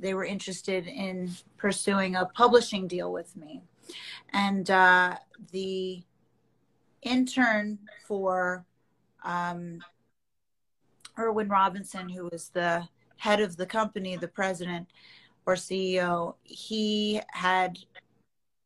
they 0.00 0.14
were 0.14 0.24
interested 0.24 0.86
in 0.86 1.30
pursuing 1.56 2.16
a 2.16 2.26
publishing 2.26 2.88
deal 2.88 3.12
with 3.12 3.36
me. 3.36 3.62
And 4.32 4.70
uh, 4.70 5.16
the 5.52 6.02
intern 7.02 7.78
for 8.06 8.64
um, 9.24 9.80
Irwin 11.18 11.48
Robinson, 11.48 12.08
who 12.08 12.28
was 12.30 12.48
the 12.48 12.88
head 13.16 13.40
of 13.40 13.56
the 13.56 13.66
company, 13.66 14.16
the 14.16 14.28
president 14.28 14.88
or 15.46 15.54
CEO, 15.54 16.34
he 16.42 17.20
had, 17.32 17.78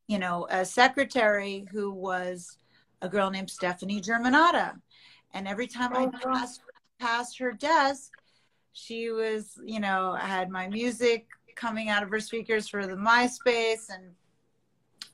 you 0.06 0.18
know, 0.18 0.46
a 0.50 0.64
secretary 0.64 1.66
who 1.72 1.90
was 1.90 2.58
a 3.02 3.08
girl 3.08 3.30
named 3.30 3.50
Stephanie 3.50 4.00
Germanotta. 4.00 4.74
And 5.32 5.48
every 5.48 5.66
time 5.66 5.92
oh, 5.94 6.06
I 6.06 6.06
passed 6.06 6.60
past 7.00 7.38
her 7.38 7.52
desk, 7.52 8.12
she 8.74 9.10
was, 9.10 9.58
you 9.64 9.80
know, 9.80 10.16
I 10.20 10.26
had 10.26 10.50
my 10.50 10.68
music 10.68 11.28
coming 11.54 11.88
out 11.88 12.02
of 12.02 12.10
her 12.10 12.20
speakers 12.20 12.68
for 12.68 12.86
the 12.86 12.96
MySpace 12.96 13.88
and 13.88 14.12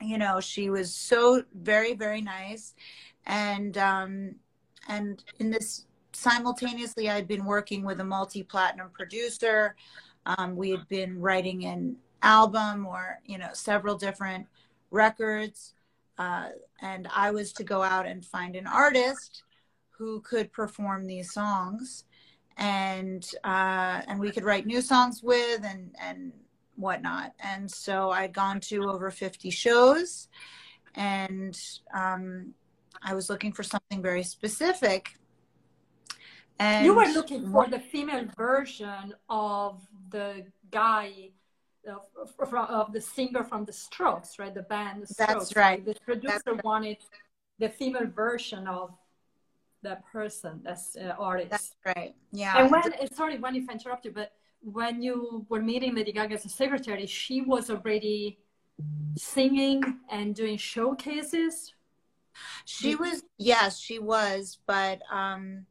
you 0.02 0.16
know, 0.16 0.40
she 0.40 0.70
was 0.70 0.94
so 0.94 1.44
very, 1.54 1.92
very 1.92 2.22
nice. 2.22 2.74
And 3.26 3.76
um 3.78 4.34
and 4.88 5.22
in 5.38 5.50
this 5.50 5.86
simultaneously 6.12 7.08
I'd 7.08 7.28
been 7.28 7.44
working 7.44 7.84
with 7.84 8.00
a 8.00 8.04
multi-platinum 8.04 8.90
producer. 8.92 9.76
Um, 10.26 10.56
we 10.56 10.70
had 10.70 10.88
been 10.88 11.20
writing 11.20 11.66
an 11.66 11.96
album 12.22 12.86
or, 12.86 13.20
you 13.26 13.38
know, 13.38 13.50
several 13.52 13.96
different 13.96 14.46
records. 14.90 15.74
Uh, 16.18 16.48
and 16.80 17.08
I 17.14 17.30
was 17.30 17.52
to 17.54 17.64
go 17.64 17.82
out 17.82 18.06
and 18.06 18.24
find 18.24 18.56
an 18.56 18.66
artist 18.66 19.42
who 19.90 20.20
could 20.20 20.52
perform 20.52 21.06
these 21.06 21.32
songs, 21.32 22.04
and 22.60 23.28
uh, 23.42 24.02
and 24.06 24.20
we 24.20 24.30
could 24.30 24.44
write 24.44 24.66
new 24.66 24.80
songs 24.80 25.22
with 25.22 25.64
and 25.64 25.94
and 26.00 26.32
whatnot. 26.76 27.32
And 27.40 27.68
so 27.68 28.10
I'd 28.10 28.32
gone 28.32 28.60
to 28.60 28.88
over 28.88 29.10
fifty 29.10 29.50
shows, 29.50 30.28
and 30.94 31.58
um, 31.92 32.54
I 33.02 33.14
was 33.14 33.28
looking 33.28 33.52
for 33.52 33.62
something 33.62 34.02
very 34.02 34.22
specific. 34.22 35.16
And 36.58 36.84
you 36.84 36.94
were 36.94 37.06
looking 37.06 37.50
for 37.50 37.66
the 37.66 37.80
female 37.80 38.26
version 38.36 39.14
of 39.30 39.80
the 40.10 40.44
guy 40.70 41.30
of, 41.88 42.52
of, 42.52 42.92
the 42.92 43.00
singer 43.00 43.42
from 43.42 43.64
the 43.64 43.72
Strokes, 43.72 44.38
right? 44.38 44.54
The 44.54 44.62
band. 44.62 45.02
The 45.02 45.06
Strokes. 45.06 45.32
That's 45.32 45.56
right. 45.56 45.82
The 45.82 45.96
producer 46.04 46.42
That's 46.44 46.62
wanted 46.62 46.98
the 47.58 47.70
female 47.70 48.06
version 48.06 48.66
of 48.66 48.90
that 49.82 50.04
person, 50.06 50.60
that's 50.62 50.96
uh, 50.96 51.14
artist. 51.18 51.50
That's 51.50 51.76
right. 51.96 52.14
Yeah. 52.32 52.58
And 52.58 52.70
when 52.70 52.82
sorry, 53.12 53.38
when 53.38 53.56
if 53.56 53.68
I 53.68 53.72
interrupt 53.72 54.04
you, 54.04 54.12
but 54.12 54.32
when 54.62 55.02
you 55.02 55.46
were 55.48 55.60
meeting 55.60 55.94
Lady 55.94 56.12
Gaga 56.12 56.34
as 56.34 56.44
a 56.44 56.48
secretary, 56.48 57.06
she 57.06 57.40
was 57.40 57.70
already 57.70 58.38
singing 59.16 59.82
and 60.10 60.34
doing 60.34 60.56
showcases. 60.56 61.74
She 62.64 62.94
was 62.94 63.24
yes, 63.38 63.78
she 63.78 63.98
was, 63.98 64.58
but 64.66 65.00
um, 65.10 65.66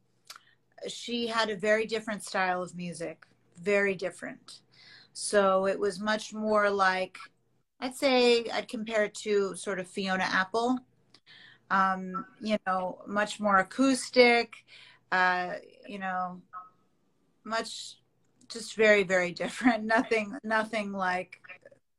she 0.88 1.26
had 1.26 1.50
a 1.50 1.56
very 1.56 1.86
different 1.86 2.24
style 2.24 2.62
of 2.62 2.76
music, 2.76 3.24
very 3.62 3.94
different. 3.94 4.60
So 5.12 5.66
it 5.66 5.78
was 5.78 6.00
much 6.00 6.32
more 6.32 6.70
like 6.70 7.18
I'd 7.80 7.96
say 7.96 8.44
I'd 8.50 8.68
compare 8.68 9.04
it 9.04 9.14
to 9.16 9.54
sort 9.56 9.80
of 9.80 9.88
Fiona 9.88 10.24
Apple. 10.24 10.78
Um, 11.70 12.26
you 12.40 12.58
know, 12.66 12.98
much 13.06 13.38
more 13.38 13.58
acoustic, 13.58 14.64
uh, 15.12 15.54
you 15.86 15.98
know, 15.98 16.40
much 17.44 17.96
just 18.48 18.74
very, 18.74 19.04
very 19.04 19.32
different. 19.32 19.84
Nothing 19.96 20.36
nothing 20.42 20.92
like 20.92 21.40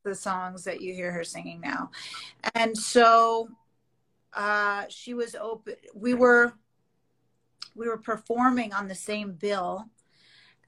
the 0.03 0.15
songs 0.15 0.63
that 0.65 0.81
you 0.81 0.93
hear 0.93 1.11
her 1.11 1.23
singing 1.23 1.61
now. 1.61 1.91
And 2.55 2.77
so 2.77 3.49
uh 4.33 4.85
she 4.89 5.13
was 5.13 5.35
open 5.35 5.75
we 5.93 6.13
were 6.13 6.53
we 7.75 7.87
were 7.87 7.97
performing 7.97 8.73
on 8.73 8.87
the 8.87 8.95
same 8.95 9.33
bill 9.33 9.85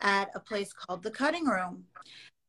at 0.02 0.30
a 0.36 0.40
place 0.40 0.74
called 0.74 1.02
the 1.04 1.12
cutting 1.12 1.46
room 1.46 1.86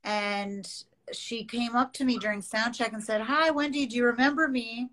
and 0.02 0.84
she 1.12 1.44
came 1.44 1.76
up 1.76 1.92
to 1.92 2.04
me 2.04 2.18
during 2.18 2.42
sound 2.42 2.74
check 2.74 2.92
and 2.92 3.02
said 3.02 3.20
hi 3.20 3.50
wendy 3.50 3.86
do 3.86 3.96
you 3.96 4.04
remember 4.04 4.48
me 4.48 4.88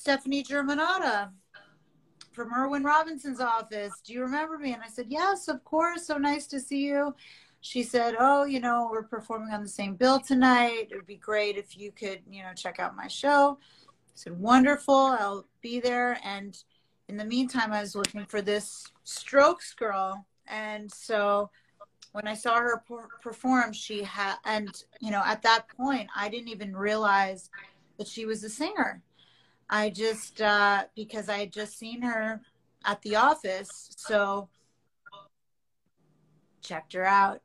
stephanie 0.00 0.42
germanotta 0.42 1.30
from 2.32 2.54
irwin 2.54 2.82
robinson's 2.82 3.38
office. 3.38 3.92
Do 4.02 4.14
you 4.14 4.22
remember 4.22 4.56
me? 4.56 4.72
And 4.72 4.82
i 4.82 4.88
said 4.88 5.06
yes 5.10 5.46
of 5.46 5.62
course. 5.62 6.06
So 6.06 6.16
nice 6.16 6.46
to 6.46 6.58
see 6.58 6.86
you. 6.86 7.14
She 7.60 7.82
said 7.82 8.16
oh 8.18 8.44
you 8.44 8.60
know 8.60 8.88
we're 8.90 9.02
performing 9.02 9.52
on 9.52 9.62
the 9.62 9.68
same 9.68 9.96
bill 9.96 10.18
tonight. 10.18 10.88
It 10.90 10.96
would 10.96 11.06
be 11.06 11.16
great 11.16 11.58
if 11.58 11.76
you 11.76 11.92
could 11.92 12.20
you 12.30 12.42
know 12.42 12.54
check 12.56 12.80
out 12.80 12.96
my 12.96 13.08
show. 13.08 13.58
I 13.60 14.12
said 14.14 14.40
wonderful. 14.40 14.94
I'll 14.94 15.46
be 15.60 15.80
there. 15.80 16.18
And 16.24 16.56
in 17.08 17.18
the 17.18 17.24
meantime, 17.26 17.70
I 17.70 17.82
was 17.82 17.94
looking 17.94 18.24
for 18.24 18.40
this 18.40 18.86
strokes 19.04 19.74
girl. 19.74 20.24
And 20.46 20.90
so 20.90 21.50
when 22.12 22.26
I 22.26 22.34
saw 22.34 22.58
her 22.58 22.82
perform, 23.20 23.74
she 23.74 24.02
had, 24.02 24.36
and 24.46 24.70
you 25.00 25.10
know, 25.10 25.22
at 25.26 25.42
that 25.42 25.68
point, 25.68 26.08
I 26.16 26.30
didn't 26.30 26.48
even 26.48 26.74
realize 26.74 27.50
that 27.98 28.08
she 28.08 28.24
was 28.24 28.42
a 28.44 28.48
singer. 28.48 29.02
I 29.70 29.90
just, 29.90 30.42
uh, 30.42 30.84
because 30.96 31.28
I 31.28 31.38
had 31.38 31.52
just 31.52 31.78
seen 31.78 32.02
her 32.02 32.40
at 32.84 33.00
the 33.02 33.16
office. 33.16 33.90
So 33.96 34.48
checked 36.60 36.92
her 36.92 37.04
out. 37.04 37.40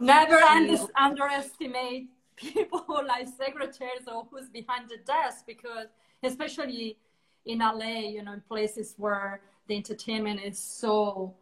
Never 0.00 0.38
she, 0.38 0.78
underestimate 0.96 2.08
people 2.36 2.84
like 3.06 3.28
secretaries 3.28 4.08
or 4.12 4.26
who's 4.30 4.48
behind 4.48 4.88
the 4.88 4.96
desk 5.04 5.44
because, 5.46 5.88
especially 6.22 6.96
in 7.44 7.58
LA, 7.58 8.08
you 8.08 8.22
know, 8.22 8.32
in 8.32 8.40
places 8.40 8.94
where 8.96 9.42
the 9.66 9.76
entertainment 9.76 10.40
is 10.42 10.58
so 10.58 11.34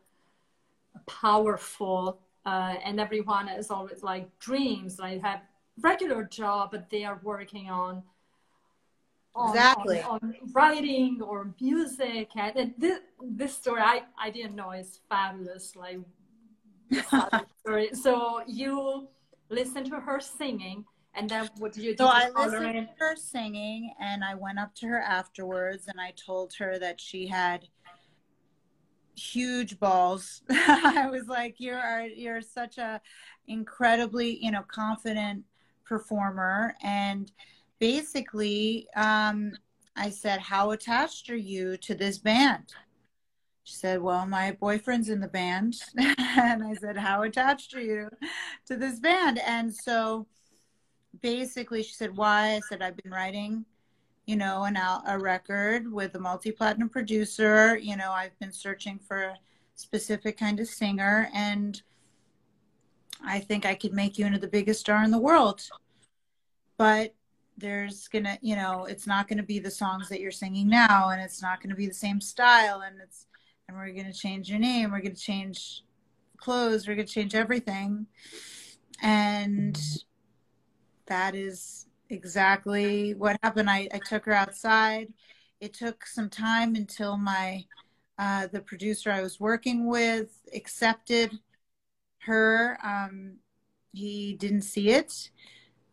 powerful 1.07 2.19
uh, 2.45 2.75
and 2.85 2.99
everyone 2.99 3.49
is 3.49 3.71
always 3.71 4.03
like 4.03 4.27
dreams, 4.39 4.99
like 4.99 5.23
have 5.23 5.43
regular 5.81 6.25
job, 6.25 6.71
but 6.73 6.91
they 6.91 7.05
are 7.05 7.21
working 7.23 7.71
on, 7.71 8.03
on 9.35 9.51
exactly 9.51 10.03
on, 10.03 10.19
on, 10.23 10.35
writing 10.53 11.21
or 11.23 11.55
music. 11.61 12.31
And 12.37 12.75
this, 12.79 13.01
this 13.21 13.55
story 13.55 13.81
I, 13.81 14.03
I 14.21 14.31
didn't 14.31 14.57
know 14.57 14.73
is 14.73 15.01
fabulous. 15.09 15.75
Like, 15.77 15.99
story. 17.61 17.91
so 17.93 18.43
you 18.47 19.09
listen 19.51 19.85
to 19.85 19.97
her 19.97 20.21
singing 20.21 20.85
and 21.15 21.29
then 21.29 21.49
what 21.59 21.73
did 21.73 21.83
you 21.83 21.93
do? 21.93 22.05
So 22.05 22.07
I 22.07 22.29
listened 22.31 22.75
to 22.75 22.89
her 22.99 23.17
singing 23.17 23.93
and 24.01 24.23
I 24.23 24.35
went 24.35 24.59
up 24.59 24.75
to 24.77 24.87
her 24.87 25.01
afterwards 25.01 25.89
and 25.89 26.01
I 26.01 26.13
told 26.13 26.55
her 26.59 26.79
that 26.79 27.01
she 27.01 27.27
had 27.27 27.67
huge 29.17 29.81
balls. 29.81 30.43
I 30.51 31.09
was 31.11 31.27
like, 31.27 31.57
You're 31.59 32.07
you're 32.07 32.41
such 32.41 32.79
a 32.79 33.01
incredibly, 33.49 34.43
you 34.43 34.53
know, 34.53 34.63
confident 34.69 35.45
performer. 35.85 36.75
And 36.83 37.33
basically, 37.79 38.87
um, 38.97 39.53
I 39.97 40.11
said, 40.11 40.41
How 40.41 40.71
attached 40.71 41.31
are 41.31 41.37
you 41.37 41.77
to 41.79 41.95
this 41.95 42.19
band? 42.19 42.73
She 43.65 43.75
said, 43.75 44.01
Well, 44.01 44.27
my 44.27 44.53
boyfriend's 44.53 45.09
in 45.09 45.21
the 45.21 45.29
band. 45.29 45.77
and 45.97 46.65
I 46.65 46.75
said, 46.75 46.97
How 46.97 47.23
attached 47.23 47.75
are 47.75 47.81
you 47.81 48.11
to 48.67 48.77
this 48.77 48.99
band? 49.01 49.39
And 49.41 49.75
so 49.75 50.27
basically 51.23 51.83
she 51.83 51.93
said 51.93 52.17
why 52.17 52.55
i 52.55 52.61
said 52.69 52.83
i've 52.83 52.97
been 52.97 53.13
writing 53.13 53.65
you 54.27 54.37
know 54.37 54.65
an 54.65 54.77
a 54.77 55.19
record 55.19 55.91
with 55.91 56.15
a 56.15 56.19
multi-platinum 56.19 56.89
producer 56.89 57.77
you 57.79 57.97
know 57.97 58.13
i've 58.13 58.39
been 58.39 58.53
searching 58.53 58.99
for 58.99 59.23
a 59.23 59.39
specific 59.75 60.39
kind 60.39 60.61
of 60.61 60.67
singer 60.67 61.29
and 61.35 61.83
i 63.25 63.39
think 63.39 63.65
i 63.65 63.75
could 63.75 63.93
make 63.93 64.19
you 64.19 64.27
into 64.27 64.39
the 64.39 64.49
biggest 64.49 64.81
star 64.81 65.03
in 65.03 65.11
the 65.11 65.19
world 65.19 65.69
but 66.77 67.15
there's 67.59 68.09
gonna 68.09 68.39
you 68.41 68.57
know 68.57 68.85
it's 68.85 69.07
not 69.07 69.29
gonna 69.29 69.43
be 69.43 69.59
the 69.59 69.71
songs 69.71 70.09
that 70.09 70.21
you're 70.21 70.31
singing 70.31 70.69
now 70.69 71.11
and 71.11 71.21
it's 71.21 71.43
not 71.43 71.61
gonna 71.61 71.75
be 71.75 71.87
the 71.87 71.95
same 71.95 72.21
style 72.21 72.83
and 72.83 72.97
it's 73.03 73.27
and 73.69 73.77
we're 73.77 73.91
gonna 73.91 74.13
change 74.13 74.49
your 74.49 74.59
name 74.59 74.91
we're 74.91 75.01
gonna 75.01 75.15
change 75.15 75.83
clothes 76.37 76.87
we're 76.87 76.95
gonna 76.95 77.07
change 77.07 77.35
everything 77.35 78.07
and 79.03 79.79
that 81.09 81.35
is 81.35 81.87
exactly 82.11 83.15
what 83.15 83.39
happened. 83.43 83.69
I, 83.69 83.89
I 83.93 83.99
took 83.99 84.25
her 84.27 84.33
outside. 84.33 85.13
It 85.61 85.75
took 85.75 86.07
some 86.07 86.31
time 86.31 86.75
until 86.77 87.17
my 87.17 87.65
uh, 88.19 88.49
the 88.49 88.61
producer 88.61 89.11
I 89.11 89.23
was 89.23 89.41
working 89.41 89.87
with 89.87 90.39
accepted 90.55 91.39
her. 92.21 92.79
Um, 92.85 93.37
he 93.93 94.35
didn't 94.35 94.63
see 94.63 94.91
it 94.91 95.31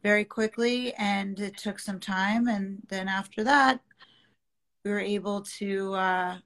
very 0.05 0.23
quickly, 0.23 0.93
and 0.99 1.39
it 1.39 1.57
took 1.57 1.79
some 1.79 1.99
time. 1.99 2.47
And 2.47 2.77
then 2.89 3.07
after 3.07 3.43
that, 3.43 3.79
we 4.83 4.91
were 4.91 4.99
able 4.99 5.41
to 5.57 5.95
uh, 5.95 6.37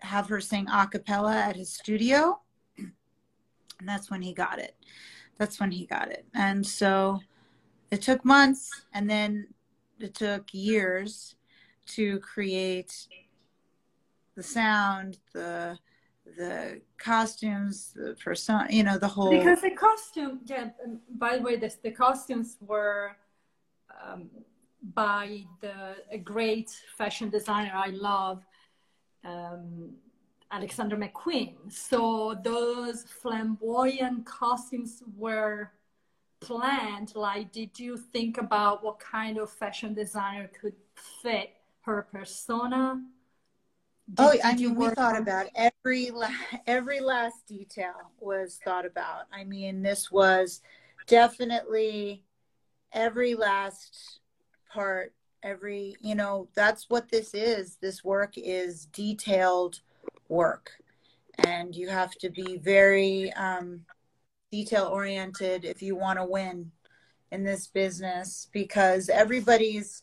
have 0.00 0.28
her 0.28 0.42
sing 0.42 0.68
a 0.68 0.86
cappella 0.86 1.34
at 1.34 1.56
his 1.56 1.72
studio. 1.72 2.38
And 3.78 3.88
that's 3.88 4.10
when 4.10 4.20
he 4.20 4.34
got 4.34 4.58
it. 4.58 4.74
That's 5.38 5.58
when 5.58 5.70
he 5.70 5.86
got 5.86 6.10
it. 6.10 6.26
And 6.34 6.66
so 6.66 7.20
it 7.90 8.02
took 8.02 8.24
months 8.26 8.70
and 8.92 9.08
then 9.08 9.48
it 9.98 10.14
took 10.14 10.52
years 10.52 11.34
to 11.96 12.18
create 12.20 13.08
the 14.34 14.42
sound, 14.42 15.18
the 15.32 15.78
the 16.36 16.80
costumes, 16.98 17.92
the 17.94 18.14
person, 18.14 18.66
you 18.70 18.82
know, 18.82 18.98
the 18.98 19.08
whole. 19.08 19.30
Because 19.30 19.60
the 19.60 19.70
costume, 19.70 20.40
yeah. 20.44 20.70
By 21.10 21.38
the 21.38 21.42
way, 21.42 21.56
this 21.56 21.76
the 21.76 21.90
costumes 21.90 22.56
were 22.60 23.16
um, 24.02 24.28
by 24.94 25.44
the 25.60 25.96
a 26.10 26.18
great 26.18 26.70
fashion 26.96 27.30
designer 27.30 27.72
I 27.74 27.90
love, 27.90 28.44
um, 29.24 29.90
Alexander 30.50 30.96
McQueen. 30.96 31.54
So 31.70 32.38
those 32.42 33.04
flamboyant 33.04 34.26
costumes 34.26 35.02
were 35.16 35.72
planned 36.40 37.14
like 37.16 37.50
did 37.50 37.78
you 37.78 37.96
think 37.96 38.36
about 38.36 38.84
what 38.84 39.00
kind 39.00 39.38
of 39.38 39.50
fashion 39.50 39.94
designer 39.94 40.50
could 40.60 40.74
fit 40.94 41.50
her 41.80 42.06
persona 42.12 43.00
did, 44.14 44.24
oh 44.24 44.34
i 44.44 44.54
mean 44.54 44.74
we 44.74 44.88
thought 44.90 45.18
about 45.18 45.46
every 45.54 46.10
every 46.66 47.00
last 47.00 47.46
detail 47.46 48.12
was 48.20 48.58
thought 48.64 48.86
about. 48.86 49.24
I 49.32 49.44
mean 49.44 49.82
this 49.82 50.10
was 50.10 50.62
definitely 51.06 52.24
every 52.92 53.34
last 53.34 54.20
part 54.72 55.12
every 55.42 55.96
you 56.00 56.14
know 56.14 56.48
that's 56.54 56.88
what 56.88 57.10
this 57.10 57.34
is. 57.34 57.76
This 57.80 58.04
work 58.04 58.34
is 58.36 58.86
detailed 58.86 59.80
work. 60.28 60.72
And 61.38 61.74
you 61.74 61.88
have 61.88 62.12
to 62.16 62.30
be 62.30 62.58
very 62.58 63.32
um, 63.34 63.82
detail 64.50 64.86
oriented 64.86 65.64
if 65.64 65.82
you 65.82 65.94
want 65.94 66.18
to 66.18 66.24
win 66.24 66.72
in 67.30 67.44
this 67.44 67.66
business 67.66 68.48
because 68.52 69.08
everybody's 69.08 70.02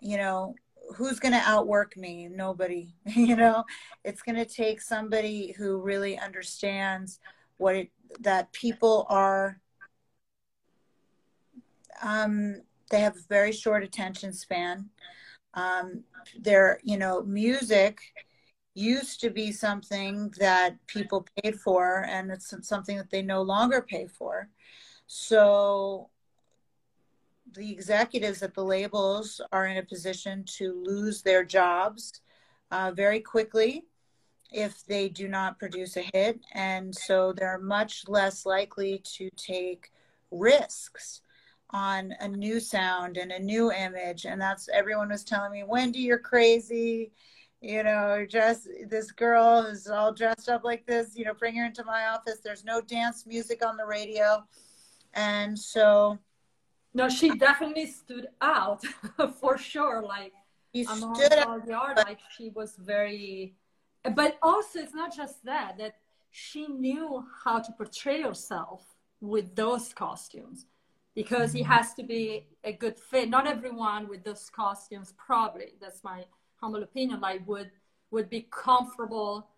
you 0.00 0.16
know 0.16 0.54
who's 0.96 1.18
going 1.20 1.32
to 1.32 1.40
outwork 1.40 1.96
me? 1.96 2.28
Nobody 2.28 2.94
you 3.04 3.36
know? 3.36 3.64
It's 4.04 4.22
going 4.22 4.36
to 4.36 4.44
take 4.44 4.80
somebody 4.80 5.52
who 5.56 5.78
really 5.78 6.18
understands 6.18 7.20
what 7.58 7.76
it 7.76 7.90
that 8.20 8.52
people 8.52 9.06
are 9.08 9.60
um 12.02 12.60
they 12.90 13.00
have 13.00 13.16
a 13.16 13.28
very 13.28 13.52
short 13.52 13.84
attention 13.84 14.32
span. 14.32 14.90
Um 15.54 16.04
they're 16.38 16.80
you 16.82 16.96
know 16.96 17.22
music 17.22 18.00
used 18.74 19.20
to 19.20 19.30
be 19.30 19.52
something 19.52 20.32
that 20.38 20.74
people 20.86 21.26
paid 21.42 21.58
for 21.60 22.04
and 22.08 22.30
it's 22.30 22.54
something 22.66 22.96
that 22.96 23.10
they 23.10 23.22
no 23.22 23.42
longer 23.42 23.82
pay 23.82 24.06
for. 24.06 24.48
So 25.06 26.08
the 27.54 27.70
executives 27.72 28.42
at 28.42 28.54
the 28.54 28.64
labels 28.64 29.40
are 29.52 29.66
in 29.66 29.78
a 29.78 29.82
position 29.82 30.44
to 30.44 30.82
lose 30.84 31.22
their 31.22 31.44
jobs 31.44 32.20
uh, 32.70 32.92
very 32.94 33.20
quickly 33.20 33.84
if 34.52 34.84
they 34.86 35.08
do 35.08 35.28
not 35.28 35.58
produce 35.58 35.96
a 35.96 36.08
hit. 36.12 36.40
And 36.52 36.94
so 36.94 37.32
they're 37.32 37.58
much 37.58 38.04
less 38.08 38.44
likely 38.44 39.02
to 39.16 39.30
take 39.36 39.90
risks 40.30 41.22
on 41.70 42.12
a 42.20 42.28
new 42.28 42.58
sound 42.58 43.16
and 43.16 43.30
a 43.30 43.38
new 43.38 43.72
image. 43.72 44.24
And 44.24 44.40
that's 44.40 44.68
everyone 44.68 45.10
was 45.10 45.24
telling 45.24 45.52
me 45.52 45.64
wendy 45.64 46.00
you're 46.00 46.18
crazy. 46.18 47.12
You 47.60 47.82
know 47.84 48.26
just 48.28 48.68
this 48.88 49.12
girl 49.12 49.66
is 49.66 49.86
all 49.86 50.12
dressed 50.12 50.48
up 50.48 50.64
like 50.64 50.86
this. 50.86 51.16
You 51.16 51.26
know 51.26 51.34
bring 51.34 51.54
her 51.56 51.64
into 51.64 51.84
my 51.84 52.06
office. 52.06 52.40
There's 52.42 52.64
no 52.64 52.80
dance 52.80 53.26
music 53.26 53.64
on 53.64 53.76
the 53.76 53.86
radio. 53.86 54.44
And 55.14 55.58
so 55.58 56.18
no 56.94 57.08
she 57.08 57.30
definitely 57.36 57.86
stood 57.86 58.26
out 58.40 58.82
for 59.40 59.56
sure 59.56 60.02
like 60.02 60.32
she 60.74 60.84
stood 60.84 61.32
out 61.32 61.66
the 61.66 61.72
art, 61.72 61.96
like 61.96 62.20
she 62.36 62.50
was 62.50 62.76
very 62.76 63.54
but 64.14 64.38
also 64.42 64.78
it's 64.78 64.94
not 64.94 65.14
just 65.14 65.44
that 65.44 65.76
that 65.78 65.96
she 66.30 66.66
knew 66.68 67.24
how 67.44 67.58
to 67.58 67.72
portray 67.72 68.22
herself 68.22 68.94
with 69.20 69.54
those 69.54 69.92
costumes 69.92 70.66
because 71.14 71.54
it 71.54 71.62
mm-hmm. 71.62 71.72
has 71.72 71.94
to 71.94 72.02
be 72.02 72.46
a 72.64 72.72
good 72.72 72.98
fit. 72.98 73.28
Not 73.28 73.46
everyone 73.46 74.08
with 74.08 74.24
those 74.24 74.48
costumes 74.50 75.12
probably, 75.16 75.74
that's 75.80 76.04
my 76.04 76.24
humble 76.60 76.82
opinion, 76.82 77.20
like 77.20 77.46
would 77.46 77.70
would 78.10 78.28
be 78.30 78.46
comfortable 78.50 79.48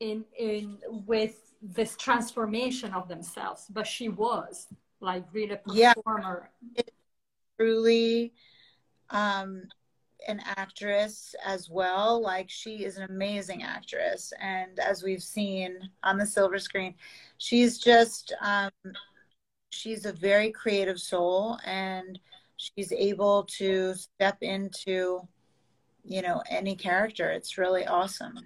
in 0.00 0.24
in 0.38 0.78
with 0.88 1.54
this 1.62 1.96
transformation 1.96 2.92
of 2.92 3.08
themselves. 3.08 3.66
But 3.70 3.86
she 3.86 4.08
was 4.08 4.68
like 5.00 5.24
really 5.32 5.54
a 5.54 5.56
performer. 5.56 6.50
Yeah, 6.76 6.82
truly 7.58 8.32
um 9.10 9.62
an 10.28 10.40
actress 10.56 11.34
as 11.44 11.70
well. 11.70 12.20
Like 12.20 12.50
she 12.50 12.84
is 12.84 12.96
an 12.96 13.04
amazing 13.10 13.62
actress, 13.62 14.32
and 14.40 14.78
as 14.80 15.02
we've 15.02 15.22
seen 15.22 15.90
on 16.02 16.18
the 16.18 16.26
silver 16.26 16.58
screen, 16.58 16.94
she's 17.38 17.78
just 17.78 18.34
um, 18.40 18.70
she's 19.70 20.06
a 20.06 20.12
very 20.12 20.50
creative 20.50 20.98
soul 20.98 21.58
and 21.64 22.18
she's 22.56 22.92
able 22.92 23.44
to 23.44 23.94
step 23.94 24.38
into 24.40 25.20
you 26.04 26.22
know 26.22 26.42
any 26.48 26.74
character 26.74 27.30
it's 27.30 27.58
really 27.58 27.86
awesome 27.86 28.38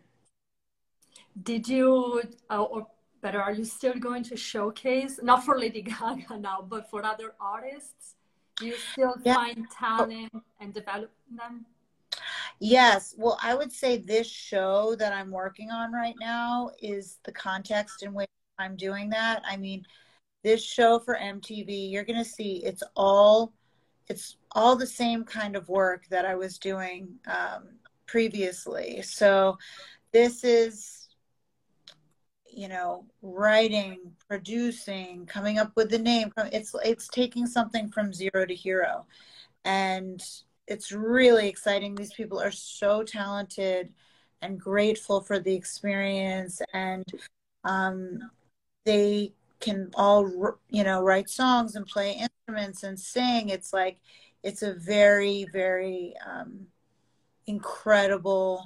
did 1.43 1.69
you 1.69 2.23
uh, 2.51 2.63
or 2.63 2.87
better 3.21 3.41
are 3.41 3.53
you 3.53 3.65
still 3.65 3.95
going 3.95 4.23
to 4.23 4.37
showcase 4.37 5.21
not 5.23 5.45
for 5.45 5.59
lady 5.59 5.83
gaga 5.91 6.39
now 6.39 6.65
but 6.69 6.89
for 6.91 7.05
other 7.05 7.35
artists 7.41 8.15
do 8.57 8.67
you 8.67 8.77
still 8.93 9.15
yeah. 9.25 9.35
find 9.35 9.71
talent 9.71 10.33
and 10.61 10.75
develop 10.75 11.11
them 11.37 11.65
yes 12.59 13.15
well 13.19 13.39
i 13.43 13.55
would 13.55 13.73
say 13.73 13.97
this 13.97 14.27
show 14.27 14.95
that 14.97 15.13
i'm 15.13 15.31
working 15.31 15.71
on 15.71 15.93
right 15.93 16.17
now 16.21 16.71
is 16.83 17.19
the 17.25 17.33
context 17.33 18.03
in 18.03 18.13
which 18.13 18.29
i'm 18.59 18.77
doing 18.77 19.09
that 19.09 19.43
i 19.49 19.57
mean 19.57 19.85
this 20.43 20.65
show 20.65 20.99
for 20.99 21.17
MTV, 21.17 21.91
you're 21.91 22.05
going 22.05 22.19
to 22.23 22.29
see 22.29 22.63
it's 22.65 22.83
all 22.97 23.53
it's 24.09 24.37
all 24.53 24.75
the 24.75 24.87
same 24.87 25.23
kind 25.23 25.55
of 25.55 25.69
work 25.69 26.05
that 26.09 26.25
I 26.25 26.35
was 26.35 26.59
doing 26.59 27.09
um, 27.27 27.69
previously. 28.07 29.03
So 29.03 29.57
this 30.11 30.43
is 30.43 31.09
you 32.53 32.69
know 32.69 33.05
writing 33.23 33.99
producing 34.29 35.27
coming 35.27 35.59
up 35.59 35.73
with 35.77 35.91
the 35.91 35.99
name 35.99 36.33
it's 36.53 36.75
it's 36.85 37.09
taking 37.09 37.47
something 37.47 37.91
from 37.91 38.13
zero 38.13 38.47
to 38.47 38.55
hero. 38.55 39.07
And 39.65 40.23
it's 40.67 40.93
really 40.93 41.49
exciting. 41.49 41.95
These 41.95 42.15
people 42.15 42.41
are 42.41 42.51
so 42.51 43.03
talented 43.03 43.93
and 44.41 44.59
grateful 44.59 45.21
for 45.21 45.39
the 45.39 45.55
experience. 45.55 46.63
And 46.73 47.05
um, 47.65 48.31
they 48.85 49.33
can 49.61 49.91
all 49.95 50.57
you 50.71 50.85
know 50.85 51.03
write 51.03 51.29
songs 51.29 51.77
and 51.77 51.87
play 51.87 52.13
instruments 52.13 52.83
and 52.83 52.99
sing. 52.99 53.51
It's 53.51 53.73
like 53.73 53.99
it's 54.43 54.63
a 54.63 54.75
very 54.75 55.47
very 55.53 56.15
um, 56.27 56.67
incredible 57.47 58.65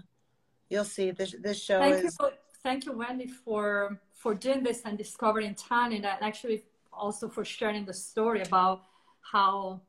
you'll 0.68 0.85
see 0.85 1.11
this 1.11 1.35
this 1.40 1.62
show 1.62 1.79
thank 1.79 2.05
is 2.05 2.16
you, 2.20 2.29
thank 2.64 2.87
you 2.87 2.92
wendy 2.92 3.29
for 3.29 4.00
for 4.12 4.35
doing 4.35 4.62
this 4.64 4.83
and 4.85 4.98
discovering 4.98 5.55
talent 5.55 5.94
and 5.94 6.07
uh, 6.07 6.16
actually 6.20 6.64
also 6.92 7.29
for 7.29 7.44
sharing 7.44 7.85
the 7.85 7.94
story 7.94 8.42
about 8.42 8.83
how 9.20 9.81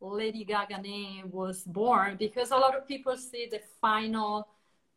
lady 0.00 0.44
gaga 0.44 0.80
name 0.82 1.30
was 1.30 1.62
born 1.62 2.16
because 2.16 2.50
a 2.50 2.56
lot 2.56 2.74
of 2.74 2.88
people 2.88 3.16
see 3.16 3.46
the 3.50 3.60
final 3.80 4.48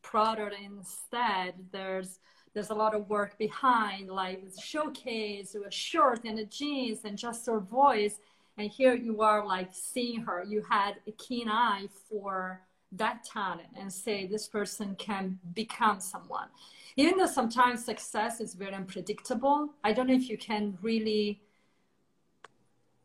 product 0.01 0.55
instead 0.63 1.53
there's 1.71 2.19
there's 2.57 2.71
a 2.71 2.73
lot 2.73 2.95
of 2.95 3.07
work 3.07 3.37
behind, 3.37 4.09
like 4.09 4.41
a 4.41 4.59
showcase, 4.59 5.53
a 5.53 5.69
shirt 5.69 6.21
and 6.25 6.39
a 6.39 6.45
jeans 6.45 7.01
and 7.03 7.15
just 7.15 7.45
her 7.45 7.59
voice. 7.59 8.19
And 8.57 8.71
here 8.71 8.95
you 8.95 9.21
are 9.21 9.45
like 9.45 9.69
seeing 9.71 10.21
her. 10.21 10.43
You 10.43 10.63
had 10.67 10.95
a 11.05 11.11
keen 11.11 11.49
eye 11.49 11.87
for 12.09 12.61
that 12.91 13.23
talent 13.23 13.69
and 13.77 13.91
say 13.91 14.25
this 14.25 14.47
person 14.47 14.95
can 14.95 15.39
become 15.53 15.99
someone. 15.99 16.47
Even 16.95 17.17
though 17.17 17.27
sometimes 17.27 17.83
success 17.83 18.39
is 18.39 18.53
very 18.53 18.73
unpredictable, 18.73 19.73
I 19.83 19.93
don't 19.93 20.07
know 20.07 20.13
if 20.13 20.29
you 20.29 20.37
can 20.37 20.77
really, 20.81 21.41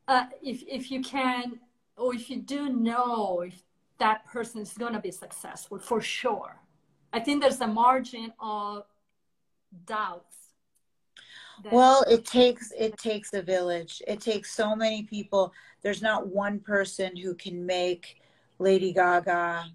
uh, 0.08 0.26
if, 0.42 0.62
if 0.66 0.90
you 0.90 1.02
can, 1.02 1.60
or 1.96 2.14
if 2.14 2.30
you 2.30 2.40
do 2.40 2.68
know 2.70 3.40
if 3.46 3.62
that 3.98 4.24
person 4.24 4.62
is 4.62 4.72
going 4.72 4.94
to 4.94 5.00
be 5.00 5.10
successful 5.10 5.78
for 5.78 6.00
sure. 6.00 6.56
I 7.12 7.20
think 7.20 7.42
there's 7.42 7.60
a 7.60 7.66
margin 7.66 8.32
of 8.40 8.84
doubts 9.84 10.42
well 11.70 12.02
it 12.08 12.24
takes 12.24 12.72
it 12.78 12.96
takes 12.98 13.32
a 13.34 13.42
village 13.42 14.02
it 14.06 14.20
takes 14.20 14.52
so 14.52 14.74
many 14.74 15.02
people 15.02 15.52
there's 15.82 16.02
not 16.02 16.26
one 16.26 16.58
person 16.58 17.16
who 17.16 17.34
can 17.34 17.64
make 17.64 18.21
lady 18.62 18.92
gaga 18.92 19.66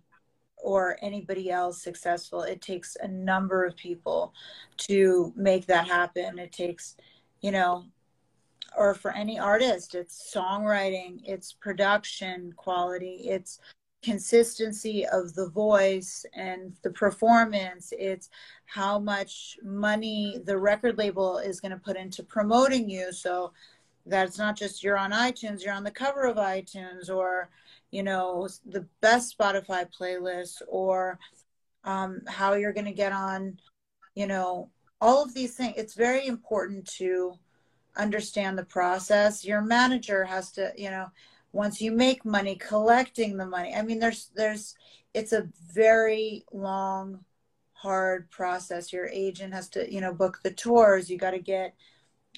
or 0.57 0.97
anybody 1.01 1.51
else 1.51 1.83
successful 1.83 2.41
it 2.41 2.61
takes 2.61 2.97
a 3.01 3.07
number 3.07 3.63
of 3.63 3.75
people 3.77 4.33
to 4.77 5.31
make 5.35 5.65
that 5.67 5.87
happen. 5.87 6.39
It 6.39 6.51
takes 6.51 6.95
you 7.41 7.51
know 7.51 7.85
or 8.77 8.93
for 8.93 9.11
any 9.11 9.39
artist 9.39 9.95
it's 9.95 10.33
songwriting 10.35 11.19
it's 11.23 11.53
production 11.53 12.53
quality 12.57 13.27
it's 13.29 13.59
consistency 14.03 15.05
of 15.07 15.33
the 15.33 15.49
voice 15.49 16.25
and 16.33 16.73
the 16.83 16.89
performance 16.91 17.91
it's 17.97 18.29
how 18.65 18.99
much 18.99 19.57
money 19.63 20.39
the 20.45 20.57
record 20.57 20.97
label 20.97 21.39
is 21.39 21.59
going 21.59 21.71
to 21.71 21.77
put 21.77 21.97
into 21.97 22.21
promoting 22.21 22.89
you. 22.89 23.11
So 23.11 23.51
that's 24.05 24.37
not 24.37 24.55
just 24.55 24.83
you're 24.83 24.97
on 24.97 25.11
itunes 25.11 25.63
you're 25.63 25.73
on 25.73 25.83
the 25.83 25.91
cover 25.91 26.25
of 26.25 26.37
itunes 26.37 27.09
or 27.09 27.49
you 27.91 28.03
know 28.03 28.47
the 28.65 28.85
best 29.01 29.37
spotify 29.37 29.85
playlist 29.99 30.61
or 30.67 31.17
um, 31.83 32.21
how 32.27 32.53
you're 32.53 32.73
going 32.73 32.85
to 32.85 32.91
get 32.91 33.13
on 33.13 33.57
you 34.15 34.27
know 34.27 34.69
all 34.99 35.23
of 35.23 35.33
these 35.33 35.55
things 35.55 35.73
it's 35.77 35.93
very 35.93 36.27
important 36.27 36.85
to 36.85 37.37
understand 37.97 38.57
the 38.57 38.65
process. 38.65 39.43
Your 39.43 39.61
manager 39.61 40.23
has 40.23 40.51
to 40.53 40.71
you 40.77 40.89
know 40.89 41.07
once 41.51 41.81
you 41.81 41.91
make 41.91 42.23
money 42.23 42.55
collecting 42.55 43.37
the 43.37 43.45
money. 43.45 43.73
I 43.75 43.81
mean 43.81 43.99
there's 43.99 44.31
there's 44.35 44.75
it's 45.13 45.33
a 45.33 45.49
very 45.73 46.45
long 46.53 47.23
hard 47.73 48.29
process. 48.29 48.93
Your 48.93 49.07
agent 49.07 49.53
has 49.53 49.69
to 49.69 49.91
you 49.91 50.01
know 50.01 50.13
book 50.13 50.39
the 50.43 50.51
tours. 50.51 51.09
You 51.09 51.17
got 51.17 51.31
to 51.31 51.39
get 51.39 51.75